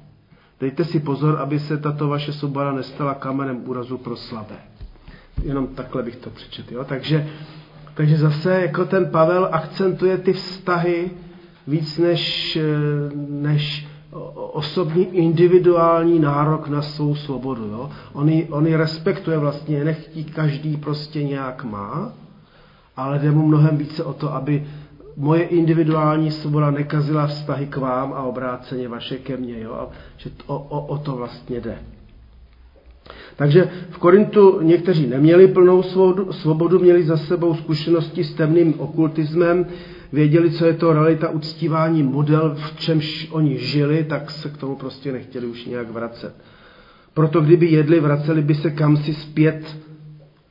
Dejte 0.59 0.85
si 0.85 0.99
pozor, 0.99 1.39
aby 1.39 1.59
se 1.59 1.77
tato 1.77 2.07
vaše 2.07 2.33
sobara 2.33 2.71
nestala 2.71 3.13
kamenem 3.13 3.61
úrazu 3.65 3.97
pro 3.97 4.15
slabé. 4.15 4.55
Jenom 5.43 5.67
takhle 5.67 6.03
bych 6.03 6.15
to 6.15 6.29
přečetl. 6.29 6.73
Jo? 6.73 6.83
Takže, 6.83 7.27
takže 7.93 8.17
zase 8.17 8.61
jako 8.61 8.85
ten 8.85 9.05
Pavel 9.05 9.49
akcentuje 9.51 10.17
ty 10.17 10.33
vztahy 10.33 11.11
víc 11.67 11.97
než, 11.97 12.57
než 13.29 13.87
osobní 14.35 15.15
individuální 15.15 16.19
nárok 16.19 16.67
na 16.67 16.81
svou 16.81 17.15
svobodu. 17.15 17.65
Jo? 17.65 17.89
On, 18.13 18.29
ji, 18.29 18.47
on 18.49 18.67
ji 18.67 18.75
respektuje 18.75 19.37
vlastně, 19.37 19.83
nechtí 19.83 20.23
každý 20.23 20.77
prostě 20.77 21.23
nějak 21.23 21.63
má, 21.63 22.13
ale 22.97 23.19
jde 23.19 23.31
mu 23.31 23.47
mnohem 23.47 23.77
více 23.77 24.03
o 24.03 24.13
to, 24.13 24.33
aby 24.33 24.67
moje 25.17 25.43
individuální 25.43 26.31
svoboda 26.31 26.71
nekazila 26.71 27.27
vztahy 27.27 27.65
k 27.65 27.77
vám 27.77 28.13
a 28.13 28.23
obráceně 28.23 28.87
vaše 28.87 29.17
ke 29.17 29.37
mně. 29.37 29.59
Jo? 29.59 29.73
A 29.73 29.89
že 30.17 30.29
o, 30.47 30.55
o, 30.55 30.85
o 30.85 30.97
to 30.97 31.15
vlastně 31.15 31.59
jde. 31.61 31.77
Takže 33.35 33.69
v 33.89 33.97
Korintu 33.97 34.61
někteří 34.61 35.07
neměli 35.07 35.47
plnou 35.47 35.83
svobodu, 35.83 36.33
svobodu, 36.33 36.79
měli 36.79 37.03
za 37.03 37.17
sebou 37.17 37.55
zkušenosti 37.55 38.23
s 38.23 38.33
temným 38.33 38.73
okultismem, 38.79 39.65
věděli, 40.11 40.51
co 40.51 40.65
je 40.65 40.73
to 40.73 40.93
realita 40.93 41.29
uctívání 41.29 42.03
model, 42.03 42.55
v 42.55 42.79
čemž 42.79 43.27
oni 43.31 43.57
žili, 43.57 44.03
tak 44.03 44.31
se 44.31 44.49
k 44.49 44.57
tomu 44.57 44.75
prostě 44.75 45.11
nechtěli 45.11 45.45
už 45.47 45.65
nějak 45.65 45.91
vracet. 45.91 46.35
Proto 47.13 47.41
kdyby 47.41 47.65
jedli, 47.67 47.99
vraceli 47.99 48.41
by 48.41 48.55
se 48.55 48.71
kamsi 48.71 49.13
zpět 49.13 49.77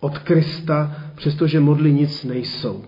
od 0.01 0.19
Krista, 0.19 0.97
přestože 1.15 1.61
modly 1.61 1.93
nic 1.93 2.25
nejsou. 2.25 2.85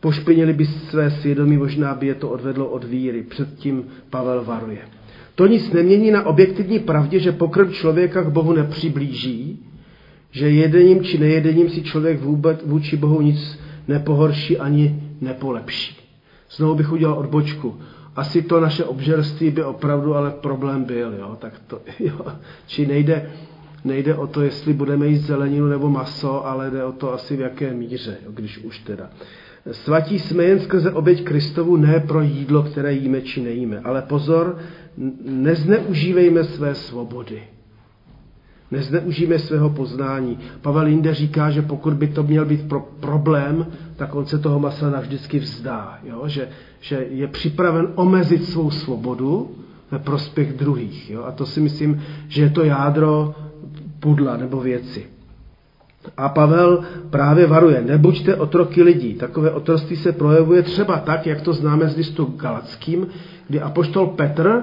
Pošpinili 0.00 0.52
by 0.52 0.66
své 0.66 1.10
svědomí, 1.10 1.56
možná 1.56 1.94
by 1.94 2.06
je 2.06 2.14
to 2.14 2.30
odvedlo 2.30 2.66
od 2.66 2.84
víry. 2.84 3.22
Předtím 3.22 3.84
Pavel 4.10 4.44
varuje. 4.44 4.78
To 5.34 5.46
nic 5.46 5.72
nemění 5.72 6.10
na 6.10 6.26
objektivní 6.26 6.78
pravdě, 6.78 7.20
že 7.20 7.32
pokrm 7.32 7.72
člověka 7.72 8.22
k 8.22 8.32
Bohu 8.32 8.52
nepřiblíží, 8.52 9.66
že 10.30 10.50
jedením 10.50 11.04
či 11.04 11.18
nejedením 11.18 11.70
si 11.70 11.82
člověk 11.82 12.20
vůbec 12.20 12.60
vůči 12.64 12.96
Bohu 12.96 13.20
nic 13.20 13.58
nepohorší 13.88 14.58
ani 14.58 15.02
nepolepší. 15.20 15.96
Znovu 16.50 16.74
bych 16.74 16.92
udělal 16.92 17.18
odbočku. 17.18 17.76
Asi 18.16 18.42
to 18.42 18.60
naše 18.60 18.84
obžerství 18.84 19.50
by 19.50 19.64
opravdu 19.64 20.14
ale 20.14 20.30
problém 20.30 20.84
byl. 20.84 21.14
Jo? 21.14 21.36
Tak 21.38 21.52
to, 21.66 21.80
jo. 21.98 22.26
Či 22.66 22.86
nejde, 22.86 23.30
nejde 23.84 24.14
o 24.14 24.26
to, 24.26 24.42
jestli 24.42 24.72
budeme 24.72 25.06
jíst 25.06 25.22
zeleninu 25.22 25.66
nebo 25.66 25.90
maso, 25.90 26.46
ale 26.46 26.70
jde 26.70 26.84
o 26.84 26.92
to 26.92 27.12
asi 27.12 27.36
v 27.36 27.40
jaké 27.40 27.74
míře, 27.74 28.16
jo? 28.24 28.32
když 28.32 28.58
už 28.58 28.78
teda. 28.78 29.10
Svatí 29.72 30.18
jsme 30.18 30.44
jen 30.44 30.60
skrze 30.60 30.92
oběť 30.92 31.24
Kristovu 31.24 31.76
ne 31.76 32.00
pro 32.00 32.22
jídlo, 32.22 32.62
které 32.62 32.92
jíme 32.92 33.20
či 33.20 33.42
nejíme. 33.42 33.80
Ale 33.80 34.02
pozor, 34.02 34.58
nezneužívejme 35.24 36.44
své 36.44 36.74
svobody. 36.74 37.42
Nezneužijeme 38.70 39.38
svého 39.38 39.70
poznání. 39.70 40.38
Pavel 40.62 40.86
jinde 40.86 41.14
říká, 41.14 41.50
že 41.50 41.62
pokud 41.62 41.94
by 41.94 42.08
to 42.08 42.22
měl 42.22 42.44
být 42.44 42.68
pro 42.68 42.80
problém, 43.00 43.66
tak 43.96 44.14
on 44.14 44.26
se 44.26 44.38
toho 44.38 44.58
masa 44.58 44.90
navždycky 44.90 45.38
vzdá. 45.38 45.98
Jo? 46.04 46.22
Že, 46.26 46.48
že 46.80 47.06
je 47.10 47.26
připraven 47.26 47.88
omezit 47.94 48.44
svou 48.44 48.70
svobodu 48.70 49.50
ve 49.90 49.98
prospěch 49.98 50.52
druhých. 50.52 51.10
Jo? 51.10 51.24
A 51.24 51.32
to 51.32 51.46
si 51.46 51.60
myslím, 51.60 52.02
že 52.28 52.42
je 52.42 52.50
to 52.50 52.64
jádro 52.64 53.34
pudla 54.00 54.36
nebo 54.36 54.60
věci. 54.60 55.15
A 56.16 56.28
Pavel 56.28 56.80
právě 57.10 57.46
varuje, 57.46 57.82
nebuďte 57.86 58.36
otroky 58.36 58.82
lidí. 58.82 59.14
Takové 59.14 59.50
otroství 59.50 59.96
se 59.96 60.12
projevuje 60.12 60.62
třeba 60.62 60.98
tak, 60.98 61.26
jak 61.26 61.40
to 61.40 61.52
známe 61.52 61.88
z 61.88 61.96
listu 61.96 62.24
Galackým, 62.24 63.06
kdy 63.48 63.60
apoštol 63.60 64.06
Petr 64.06 64.62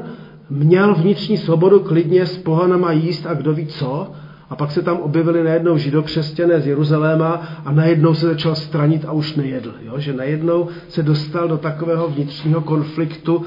měl 0.49 0.95
vnitřní 0.95 1.38
svobodu 1.38 1.79
klidně 1.79 2.25
s 2.25 2.38
pohanama 2.38 2.91
jíst 2.91 3.25
a 3.25 3.34
kdo 3.34 3.53
ví 3.53 3.67
co, 3.67 4.12
a 4.49 4.56
pak 4.56 4.71
se 4.71 4.82
tam 4.82 4.97
objevili 4.97 5.43
najednou 5.43 5.77
židokřesťané 5.77 6.62
z 6.62 6.67
Jeruzaléma 6.67 7.41
a 7.65 7.71
najednou 7.71 8.13
se 8.13 8.25
začal 8.25 8.56
stranit 8.56 9.06
a 9.06 9.12
už 9.12 9.36
nejedl. 9.36 9.73
Jo? 9.82 9.93
Že 9.99 10.13
najednou 10.13 10.67
se 10.89 11.03
dostal 11.03 11.47
do 11.47 11.58
takového 11.58 12.08
vnitřního 12.08 12.62
konfliktu 12.62 13.45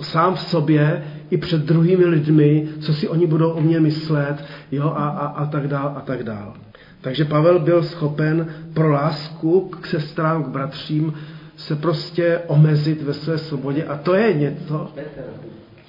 sám 0.00 0.34
v 0.34 0.40
sobě 0.40 1.04
i 1.30 1.36
před 1.36 1.60
druhými 1.60 2.04
lidmi, 2.04 2.68
co 2.80 2.94
si 2.94 3.08
oni 3.08 3.26
budou 3.26 3.50
o 3.50 3.60
mě 3.60 3.80
myslet 3.80 4.44
jo? 4.72 4.92
A, 4.96 5.08
a, 5.08 5.26
a 5.26 5.46
tak 5.46 5.68
dál 5.68 5.92
a 5.96 6.00
tak 6.00 6.22
dál. 6.22 6.54
Takže 7.00 7.24
Pavel 7.24 7.58
byl 7.58 7.82
schopen 7.82 8.46
pro 8.74 8.90
lásku 8.90 9.60
k 9.60 9.86
sestrám, 9.86 10.44
k 10.44 10.48
bratřím 10.48 11.14
se 11.56 11.76
prostě 11.76 12.40
omezit 12.46 13.02
ve 13.02 13.14
své 13.14 13.38
svobodě 13.38 13.84
a 13.84 13.96
to 13.96 14.14
je 14.14 14.34
něco. 14.34 14.90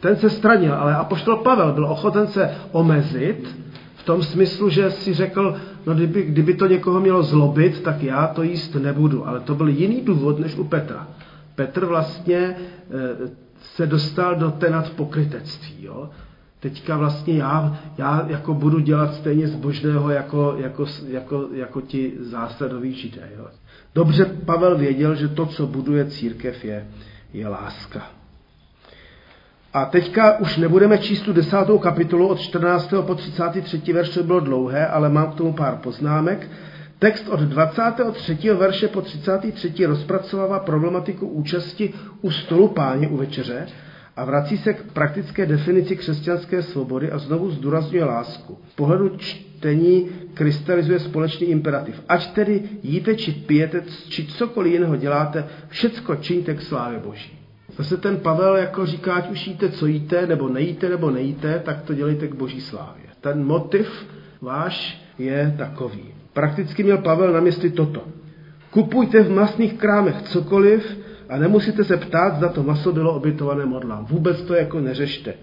ten 0.00 0.16
se 0.16 0.30
stranil, 0.30 0.74
ale 0.74 0.94
apoštol 0.94 1.36
Pavel 1.36 1.72
byl 1.72 1.84
ochoten 1.84 2.26
se 2.26 2.50
omezit 2.72 3.56
v 3.96 4.04
tom 4.04 4.22
smyslu, 4.22 4.68
že 4.68 4.90
si 4.90 5.14
řekl, 5.14 5.56
no 5.86 5.94
kdyby, 5.94 6.22
kdyby 6.22 6.54
to 6.54 6.66
někoho 6.66 7.00
mělo 7.00 7.22
zlobit, 7.22 7.80
tak 7.80 8.02
já 8.02 8.26
to 8.26 8.42
jíst 8.42 8.74
nebudu. 8.74 9.28
Ale 9.28 9.40
to 9.40 9.54
byl 9.54 9.68
jiný 9.68 10.00
důvod 10.00 10.38
než 10.38 10.56
u 10.56 10.64
Petra. 10.64 11.08
Petr 11.54 11.84
vlastně 11.84 12.36
eh, 12.36 12.56
se 13.60 13.86
dostal 13.86 14.34
do 14.36 14.50
té 14.50 14.70
nadpokrytectví. 14.70 15.84
Jo? 15.84 16.10
teďka 16.60 16.96
vlastně 16.96 17.34
já, 17.34 17.78
já 17.98 18.26
jako 18.28 18.54
budu 18.54 18.78
dělat 18.78 19.14
stejně 19.14 19.48
zbožného 19.48 20.10
jako, 20.10 20.54
jako, 20.58 20.86
jako, 21.08 21.48
jako 21.52 21.80
ti 21.80 22.12
zásadoví 22.20 22.92
židé. 22.92 23.30
Jo. 23.38 23.46
Dobře 23.94 24.24
Pavel 24.24 24.78
věděl, 24.78 25.14
že 25.14 25.28
to, 25.28 25.46
co 25.46 25.66
buduje 25.66 26.04
církev, 26.04 26.64
je, 26.64 26.86
je 27.32 27.48
láska. 27.48 28.10
A 29.76 29.84
teďka 29.84 30.38
už 30.38 30.56
nebudeme 30.56 30.98
číst 30.98 31.20
tu 31.20 31.32
desátou 31.32 31.78
kapitolu 31.78 32.28
od 32.28 32.40
14. 32.40 32.94
po 33.06 33.14
33. 33.14 33.92
verš, 33.92 34.08
to 34.08 34.22
bylo 34.22 34.40
dlouhé, 34.40 34.86
ale 34.86 35.08
mám 35.08 35.32
k 35.32 35.34
tomu 35.34 35.52
pár 35.52 35.76
poznámek. 35.76 36.48
Text 36.98 37.28
od 37.28 37.40
23. 37.40 38.50
verše 38.54 38.88
po 38.88 39.02
33. 39.02 39.86
rozpracovává 39.86 40.58
problematiku 40.58 41.28
účasti 41.28 41.94
u 42.20 42.30
stolu 42.30 42.68
páně 42.68 43.08
u 43.08 43.16
večeře 43.16 43.66
a 44.16 44.24
vrací 44.24 44.58
se 44.58 44.74
k 44.74 44.92
praktické 44.92 45.46
definici 45.46 45.96
křesťanské 45.96 46.62
svobody 46.62 47.10
a 47.10 47.18
znovu 47.18 47.50
zdůrazňuje 47.50 48.04
lásku. 48.04 48.58
V 48.68 48.76
pohledu 48.76 49.16
čtení 49.16 50.08
krystalizuje 50.34 51.00
společný 51.00 51.46
imperativ. 51.46 52.02
Ať 52.08 52.32
tedy 52.32 52.62
jíte, 52.82 53.14
či 53.14 53.32
pijete, 53.32 53.82
či 54.08 54.26
cokoliv 54.26 54.72
jiného 54.72 54.96
děláte, 54.96 55.44
všecko 55.68 56.16
čiňte 56.16 56.54
k 56.54 56.62
slávě 56.62 56.98
Boží. 56.98 57.35
Zase 57.76 57.96
ten 57.96 58.16
Pavel 58.16 58.56
jako 58.56 58.86
říká, 58.86 59.14
ať 59.14 59.30
už 59.30 59.46
jíte, 59.46 59.68
co 59.68 59.86
jíte, 59.86 60.26
nebo 60.26 60.48
nejíte, 60.48 60.88
nebo 60.88 61.10
nejíte, 61.10 61.62
tak 61.64 61.82
to 61.82 61.94
dělejte 61.94 62.28
k 62.28 62.34
boží 62.34 62.60
slávě. 62.60 63.04
Ten 63.20 63.44
motiv 63.44 64.06
váš 64.40 65.02
je 65.18 65.54
takový. 65.58 66.04
Prakticky 66.32 66.82
měl 66.82 66.98
Pavel 66.98 67.32
na 67.32 67.40
mysli 67.40 67.70
toto. 67.70 68.02
Kupujte 68.70 69.22
v 69.22 69.30
masných 69.30 69.74
krámech 69.74 70.22
cokoliv, 70.22 70.96
a 71.28 71.36
nemusíte 71.36 71.84
se 71.84 71.96
ptát, 71.96 72.36
zda 72.36 72.48
to 72.48 72.62
maso 72.62 72.92
bylo 72.92 73.14
obětované 73.14 73.66
modlám. 73.66 74.04
Vůbec 74.04 74.42
to 74.42 74.54
jako 74.54 74.80
neřešte. 74.80 75.34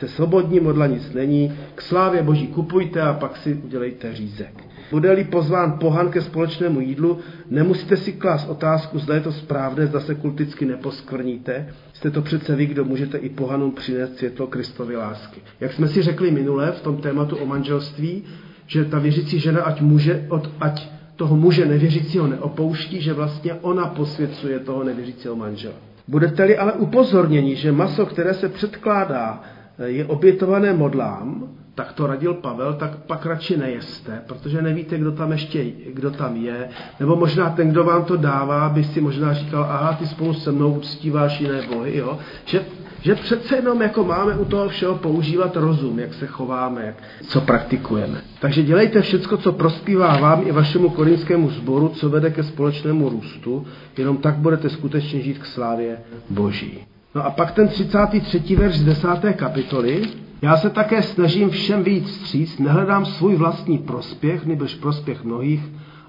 Jste 0.00 0.08
svobodní, 0.08 0.60
modla 0.60 0.86
nic 0.86 1.12
není. 1.12 1.52
K 1.74 1.82
slávě 1.82 2.22
Boží 2.22 2.46
kupujte 2.46 3.02
a 3.02 3.12
pak 3.12 3.36
si 3.36 3.54
udělejte 3.54 4.14
řízek. 4.14 4.64
Bude-li 4.90 5.24
pozván 5.24 5.72
pohan 5.80 6.10
ke 6.10 6.20
společnému 6.20 6.80
jídlu, 6.80 7.18
nemusíte 7.50 7.96
si 7.96 8.12
klást 8.12 8.48
otázku, 8.48 8.98
zda 8.98 9.14
je 9.14 9.20
to 9.20 9.32
správné, 9.32 9.86
zda 9.86 10.00
se 10.00 10.14
kulticky 10.14 10.64
neposkvrníte. 10.66 11.68
Jste 11.92 12.10
to 12.10 12.22
přece 12.22 12.56
vy, 12.56 12.66
kdo 12.66 12.84
můžete 12.84 13.18
i 13.18 13.28
pohanům 13.28 13.72
přinést 13.72 14.16
světlo 14.16 14.46
Kristovy 14.46 14.96
lásky. 14.96 15.40
Jak 15.60 15.72
jsme 15.72 15.88
si 15.88 16.02
řekli 16.02 16.30
minule 16.30 16.72
v 16.72 16.80
tom 16.80 16.96
tématu 16.96 17.36
o 17.36 17.46
manželství, 17.46 18.22
že 18.66 18.84
ta 18.84 18.98
věřící 18.98 19.38
žena 19.38 19.62
ať, 19.62 19.80
může, 19.80 20.26
od, 20.28 20.50
ať 20.60 20.88
toho 21.16 21.36
muže 21.36 21.66
nevěřícího 21.66 22.26
neopouští, 22.26 23.00
že 23.00 23.12
vlastně 23.12 23.54
ona 23.54 23.86
posvěcuje 23.86 24.58
toho 24.58 24.84
nevěřícího 24.84 25.36
manžela. 25.36 25.74
Budete-li 26.08 26.56
ale 26.56 26.72
upozorněni, 26.72 27.56
že 27.56 27.72
maso, 27.72 28.06
které 28.06 28.34
se 28.34 28.48
předkládá, 28.48 29.42
je 29.84 30.04
obětované 30.04 30.72
modlám, 30.72 31.48
tak 31.74 31.92
to 31.92 32.06
radil 32.06 32.34
Pavel, 32.34 32.74
tak 32.74 32.96
pak 32.96 33.26
radši 33.26 33.56
nejeste, 33.56 34.22
protože 34.26 34.62
nevíte, 34.62 34.98
kdo 34.98 35.12
tam 35.12 35.32
ještě, 35.32 35.64
kdo 35.92 36.10
tam 36.10 36.36
je. 36.36 36.68
Nebo 37.00 37.16
možná 37.16 37.50
ten, 37.50 37.70
kdo 37.70 37.84
vám 37.84 38.04
to 38.04 38.16
dává, 38.16 38.68
by 38.68 38.84
si 38.84 39.00
možná 39.00 39.34
říkal, 39.34 39.62
aha, 39.62 39.92
ty 39.92 40.06
spolu 40.06 40.34
se 40.34 40.52
mnou 40.52 40.72
uctíváš 40.72 41.40
jiné 41.40 41.62
bohy, 41.62 41.96
jo. 41.96 42.18
Že 42.44 42.60
že 43.02 43.14
přece 43.14 43.56
jenom 43.56 43.82
jako 43.82 44.04
máme 44.04 44.34
u 44.36 44.44
toho 44.44 44.68
všeho 44.68 44.94
používat 44.94 45.56
rozum, 45.56 45.98
jak 45.98 46.14
se 46.14 46.26
chováme, 46.26 46.86
jak, 46.86 46.94
co 47.28 47.40
praktikujeme. 47.40 48.20
Takže 48.40 48.62
dělejte 48.62 49.02
všecko, 49.02 49.36
co 49.36 49.52
prospívá 49.52 50.16
vám 50.16 50.42
i 50.46 50.52
vašemu 50.52 50.90
korinskému 50.90 51.50
sboru, 51.50 51.88
co 51.88 52.08
vede 52.08 52.30
ke 52.30 52.42
společnému 52.42 53.08
růstu, 53.08 53.66
jenom 53.96 54.16
tak 54.16 54.34
budete 54.34 54.70
skutečně 54.70 55.20
žít 55.20 55.38
k 55.38 55.46
slávě 55.46 55.98
Boží. 56.30 56.78
No 57.14 57.26
a 57.26 57.30
pak 57.30 57.52
ten 57.52 57.68
33. 57.68 58.56
verš 58.56 58.78
z 58.78 58.84
10. 58.84 59.08
kapitoly. 59.36 60.02
Já 60.42 60.56
se 60.56 60.70
také 60.70 61.02
snažím 61.02 61.50
všem 61.50 61.84
víc 61.84 62.14
stříc, 62.14 62.58
nehledám 62.58 63.06
svůj 63.06 63.36
vlastní 63.36 63.78
prospěch, 63.78 64.46
nebož 64.46 64.74
prospěch 64.74 65.24
mnohých, 65.24 65.60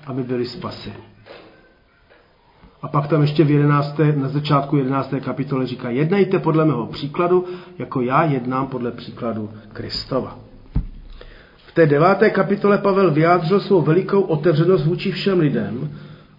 aby 0.07 0.23
byli 0.23 0.45
spaseni. 0.45 0.95
A 2.81 2.87
pak 2.87 3.07
tam 3.07 3.21
ještě 3.21 3.43
v 3.43 3.51
11. 3.51 3.99
na 4.15 4.27
začátku 4.27 4.77
11. 4.77 5.13
kapitole 5.25 5.67
říká, 5.67 5.89
jednejte 5.89 6.39
podle 6.39 6.65
mého 6.65 6.85
příkladu, 6.85 7.45
jako 7.79 8.01
já 8.01 8.23
jednám 8.23 8.67
podle 8.67 8.91
příkladu 8.91 9.49
Kristova. 9.73 10.39
V 11.67 11.71
té 11.73 11.85
deváté 11.85 12.29
kapitole 12.29 12.77
Pavel 12.77 13.11
vyjádřil 13.11 13.59
svou 13.59 13.81
velikou 13.81 14.21
otevřenost 14.21 14.85
vůči 14.85 15.11
všem 15.11 15.39
lidem 15.39 15.89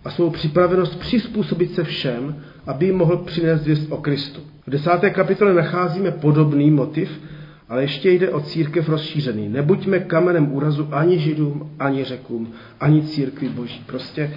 a 0.04 0.10
svou 0.10 0.30
připravenost 0.30 0.98
přizpůsobit 0.98 1.74
se 1.74 1.84
všem, 1.84 2.36
aby 2.66 2.86
jim 2.86 2.96
mohl 2.96 3.16
přinést 3.16 3.64
věst 3.64 3.86
o 3.90 3.96
Kristu. 3.96 4.40
V 4.66 4.70
desáté 4.70 5.10
kapitole 5.10 5.54
nacházíme 5.54 6.10
podobný 6.10 6.70
motiv, 6.70 7.20
ale 7.68 7.82
ještě 7.82 8.10
jde 8.10 8.30
o 8.30 8.40
církev 8.40 8.88
rozšířený. 8.88 9.48
Nebuďme 9.48 9.98
kamenem 9.98 10.52
úrazu 10.52 10.88
ani 10.92 11.18
židům, 11.18 11.70
ani 11.78 12.04
řekům, 12.04 12.52
ani 12.80 13.02
církvi 13.02 13.48
boží. 13.48 13.84
Prostě 13.86 14.30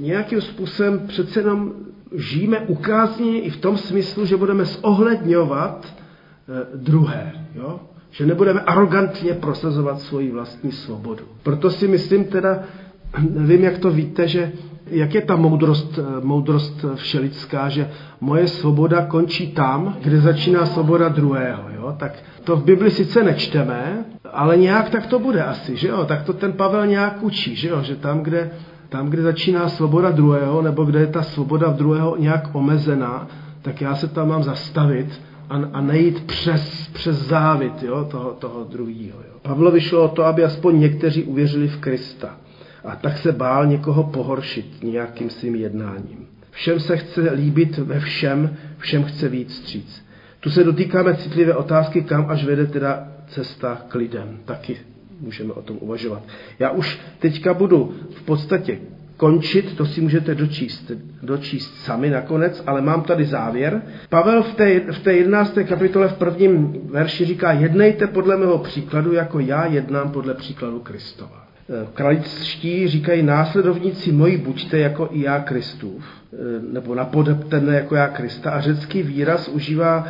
nějakým 0.00 0.40
způsobem 0.40 1.00
přece 1.06 1.40
jenom 1.40 1.72
žijeme 2.16 2.60
ukázně 2.60 3.40
i 3.40 3.50
v 3.50 3.56
tom 3.56 3.76
smyslu, 3.76 4.26
že 4.26 4.36
budeme 4.36 4.64
zohledňovat 4.64 5.86
eh, 5.86 6.76
druhé. 6.76 7.32
Jo? 7.54 7.80
Že 8.10 8.26
nebudeme 8.26 8.60
arrogantně 8.60 9.34
prosazovat 9.34 10.00
svoji 10.00 10.30
vlastní 10.30 10.72
svobodu. 10.72 11.24
Proto 11.42 11.70
si 11.70 11.88
myslím 11.88 12.24
teda, 12.24 12.62
nevím, 13.18 13.64
jak 13.64 13.78
to 13.78 13.90
víte, 13.90 14.28
že 14.28 14.52
jak 14.86 15.14
je 15.14 15.20
ta 15.20 15.36
moudrost, 15.36 15.98
eh, 15.98 16.24
moudrost 16.24 16.84
všelidská, 16.94 17.68
že 17.68 17.90
moje 18.20 18.48
svoboda 18.48 19.06
končí 19.06 19.52
tam, 19.52 19.96
kde 20.02 20.20
začíná 20.20 20.66
svoboda 20.66 21.08
druhého. 21.08 21.62
Jo? 21.74 21.94
Tak 21.98 22.12
to 22.44 22.56
v 22.56 22.64
Bibli 22.64 22.90
sice 22.90 23.24
nečteme, 23.24 24.04
ale 24.32 24.56
nějak 24.56 24.90
tak 24.90 25.06
to 25.06 25.18
bude 25.18 25.42
asi, 25.42 25.76
že 25.76 25.88
jo? 25.88 26.04
Tak 26.04 26.22
to 26.22 26.32
ten 26.32 26.52
Pavel 26.52 26.86
nějak 26.86 27.22
učí, 27.22 27.56
že 27.56 27.68
jo? 27.68 27.82
Že 27.82 27.96
tam, 27.96 28.20
kde 28.20 28.50
tam, 28.88 29.10
kde 29.10 29.22
začíná 29.22 29.68
svoboda 29.68 30.10
druhého, 30.10 30.62
nebo 30.62 30.84
kde 30.84 31.00
je 31.00 31.06
ta 31.06 31.22
svoboda 31.22 31.70
v 31.70 31.76
druhého 31.76 32.16
nějak 32.18 32.50
omezená, 32.52 33.28
tak 33.62 33.80
já 33.80 33.94
se 33.94 34.08
tam 34.08 34.28
mám 34.28 34.42
zastavit 34.42 35.20
a, 35.50 35.60
a 35.72 35.80
nejít 35.80 36.26
přes, 36.26 36.90
přes 36.92 37.16
závit 37.16 37.82
jo, 37.82 38.06
toho, 38.10 38.30
toho 38.30 38.64
druhého. 38.64 39.18
Pavlovi 39.42 39.80
šlo 39.80 40.04
o 40.04 40.08
to, 40.08 40.24
aby 40.24 40.44
aspoň 40.44 40.80
někteří 40.80 41.24
uvěřili 41.24 41.68
v 41.68 41.76
Krista. 41.76 42.36
A 42.84 42.96
tak 42.96 43.18
se 43.18 43.32
bál 43.32 43.66
někoho 43.66 44.04
pohoršit 44.04 44.82
nějakým 44.82 45.30
svým 45.30 45.54
jednáním. 45.54 46.26
Všem 46.50 46.80
se 46.80 46.96
chce 46.96 47.30
líbit 47.32 47.78
ve 47.78 48.00
všem, 48.00 48.56
všem 48.78 49.04
chce 49.04 49.28
víc 49.28 49.56
stříc. 49.56 50.04
Tu 50.40 50.50
se 50.50 50.64
dotýkáme 50.64 51.16
citlivé 51.16 51.54
otázky, 51.54 52.02
kam 52.02 52.30
až 52.30 52.44
vede 52.44 52.66
teda 52.66 53.08
cesta 53.28 53.82
k 53.88 53.94
lidem. 53.94 54.38
Taky 54.44 54.76
můžeme 55.20 55.52
o 55.52 55.62
tom 55.62 55.76
uvažovat. 55.80 56.22
Já 56.58 56.70
už 56.70 57.00
teďka 57.18 57.54
budu 57.54 57.94
v 58.14 58.22
podstatě 58.22 58.78
končit, 59.16 59.76
to 59.76 59.86
si 59.86 60.00
můžete 60.00 60.34
dočíst, 60.34 60.90
dočíst 61.22 61.74
sami 61.74 62.10
nakonec, 62.10 62.62
ale 62.66 62.80
mám 62.80 63.02
tady 63.02 63.24
závěr. 63.24 63.82
Pavel 64.08 64.42
v 64.42 64.54
té, 64.54 64.80
v 64.92 64.98
té 64.98 65.12
11. 65.12 65.58
kapitole 65.68 66.08
v 66.08 66.14
prvním 66.14 66.72
verši 66.90 67.24
říká, 67.24 67.52
jednejte 67.52 68.06
podle 68.06 68.36
mého 68.36 68.58
příkladu, 68.58 69.12
jako 69.12 69.40
já 69.40 69.66
jednám 69.66 70.12
podle 70.12 70.34
příkladu 70.34 70.80
Kristova. 70.80 71.39
E, 71.70 71.86
kraličtí 71.94 72.88
říkají, 72.88 73.22
následovníci 73.22 74.12
moji 74.12 74.36
buďte 74.38 74.78
jako 74.78 75.08
i 75.12 75.22
já 75.22 75.40
Kristův, 75.40 76.04
e, 76.32 76.36
nebo 76.72 76.94
napodobtené 76.94 77.74
jako 77.74 77.94
já 77.94 78.08
Krista. 78.08 78.50
A 78.50 78.60
řecký 78.60 79.02
výraz 79.02 79.48
užívá 79.48 80.08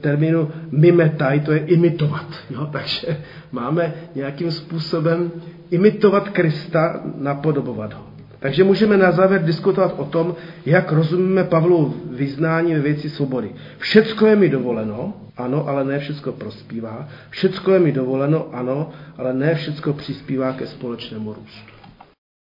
termínu 0.00 0.50
mimetaj, 0.70 1.40
to 1.40 1.52
je 1.52 1.58
imitovat. 1.58 2.26
Jo? 2.50 2.66
Takže 2.72 3.16
máme 3.52 3.94
nějakým 4.14 4.50
způsobem 4.50 5.30
imitovat 5.70 6.28
Krista, 6.28 7.00
napodobovat 7.18 7.94
ho. 7.94 8.17
Takže 8.40 8.64
můžeme 8.64 8.96
na 8.96 9.12
závěr 9.12 9.44
diskutovat 9.44 9.94
o 9.96 10.04
tom, 10.04 10.34
jak 10.66 10.92
rozumíme 10.92 11.44
Pavlu 11.44 11.94
vyznání 12.10 12.74
ve 12.74 12.80
věci 12.80 13.10
svobody. 13.10 13.50
Všecko 13.78 14.26
je 14.26 14.36
mi 14.36 14.48
dovoleno, 14.48 15.14
ano, 15.36 15.68
ale 15.68 15.84
ne 15.84 15.98
všecko 15.98 16.32
prospívá. 16.32 17.08
Všecko 17.30 17.72
je 17.72 17.78
mi 17.78 17.92
dovoleno, 17.92 18.46
ano, 18.52 18.90
ale 19.16 19.34
ne 19.34 19.54
všecko 19.54 19.92
přispívá 19.92 20.52
ke 20.52 20.66
společnému 20.66 21.32
růstu. 21.32 21.77